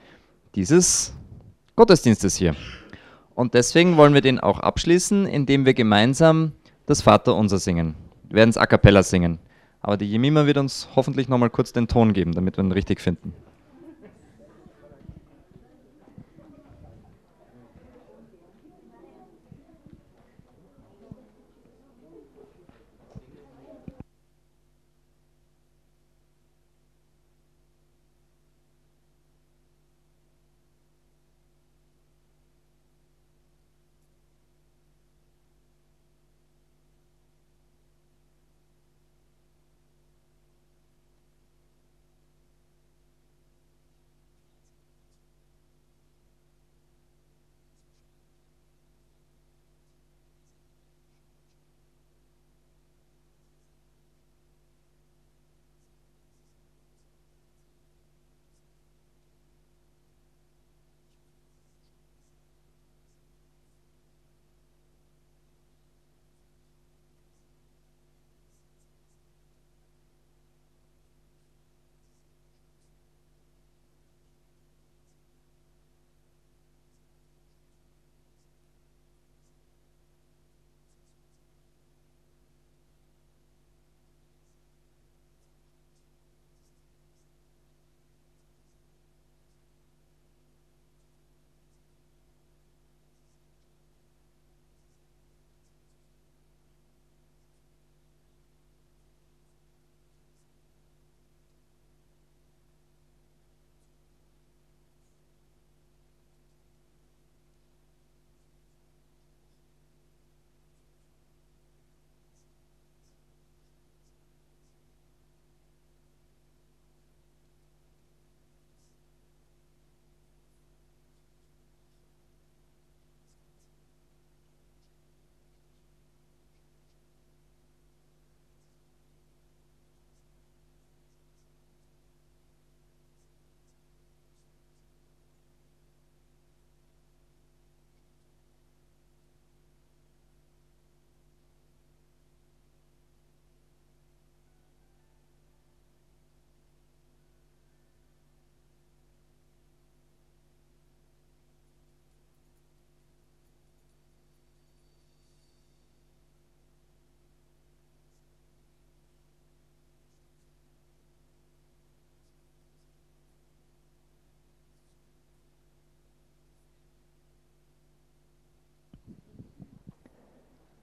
dieses 0.55 1.13
Gottesdienstes 1.75 2.37
hier. 2.37 2.55
Und 3.35 3.55
deswegen 3.55 3.97
wollen 3.97 4.15
wir 4.15 4.21
den 4.21 4.41
auch 4.41 4.61
abschließen, 4.61 5.27
indem 5.27 5.65
wir 5.67 5.75
gemeinsam 5.75 6.53
das 6.87 7.03
Vaterunser 7.03 7.59
singen. 7.59 7.95
Wir 8.29 8.37
werden 8.37 8.51
es 8.51 8.57
a 8.57 8.67
cappella 8.67 9.03
singen. 9.03 9.39
Aber 9.81 9.97
die 9.97 10.07
Jemima 10.07 10.47
wird 10.47 10.59
uns 10.59 10.89
hoffentlich 10.95 11.29
nochmal 11.29 11.51
kurz 11.51 11.73
den 11.73 11.89
Ton 11.89 12.13
geben, 12.13 12.33
damit 12.33 12.57
wir 12.57 12.65
ihn 12.65 12.73
richtig 12.73 13.01
finden. 13.01 13.33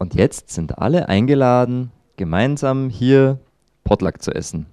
Und 0.08 0.16
jetzt 0.16 0.52
sind 0.52 0.78
alle 0.78 1.10
eingeladen, 1.10 1.92
gemeinsam 2.16 2.90
hier 2.90 3.40
Potluck 3.84 4.22
zu 4.22 4.34
essen. 4.34 4.66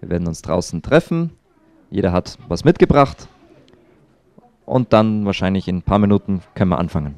Wir 0.00 0.08
werden 0.08 0.26
uns 0.26 0.40
draußen 0.40 0.80
treffen. 0.80 1.32
Jeder 1.90 2.10
hat 2.10 2.38
was 2.48 2.64
mitgebracht. 2.64 3.28
Und 4.64 4.94
dann 4.94 5.26
wahrscheinlich 5.26 5.68
in 5.68 5.76
ein 5.76 5.82
paar 5.82 5.98
Minuten 5.98 6.40
können 6.54 6.70
wir 6.70 6.78
anfangen. 6.78 7.16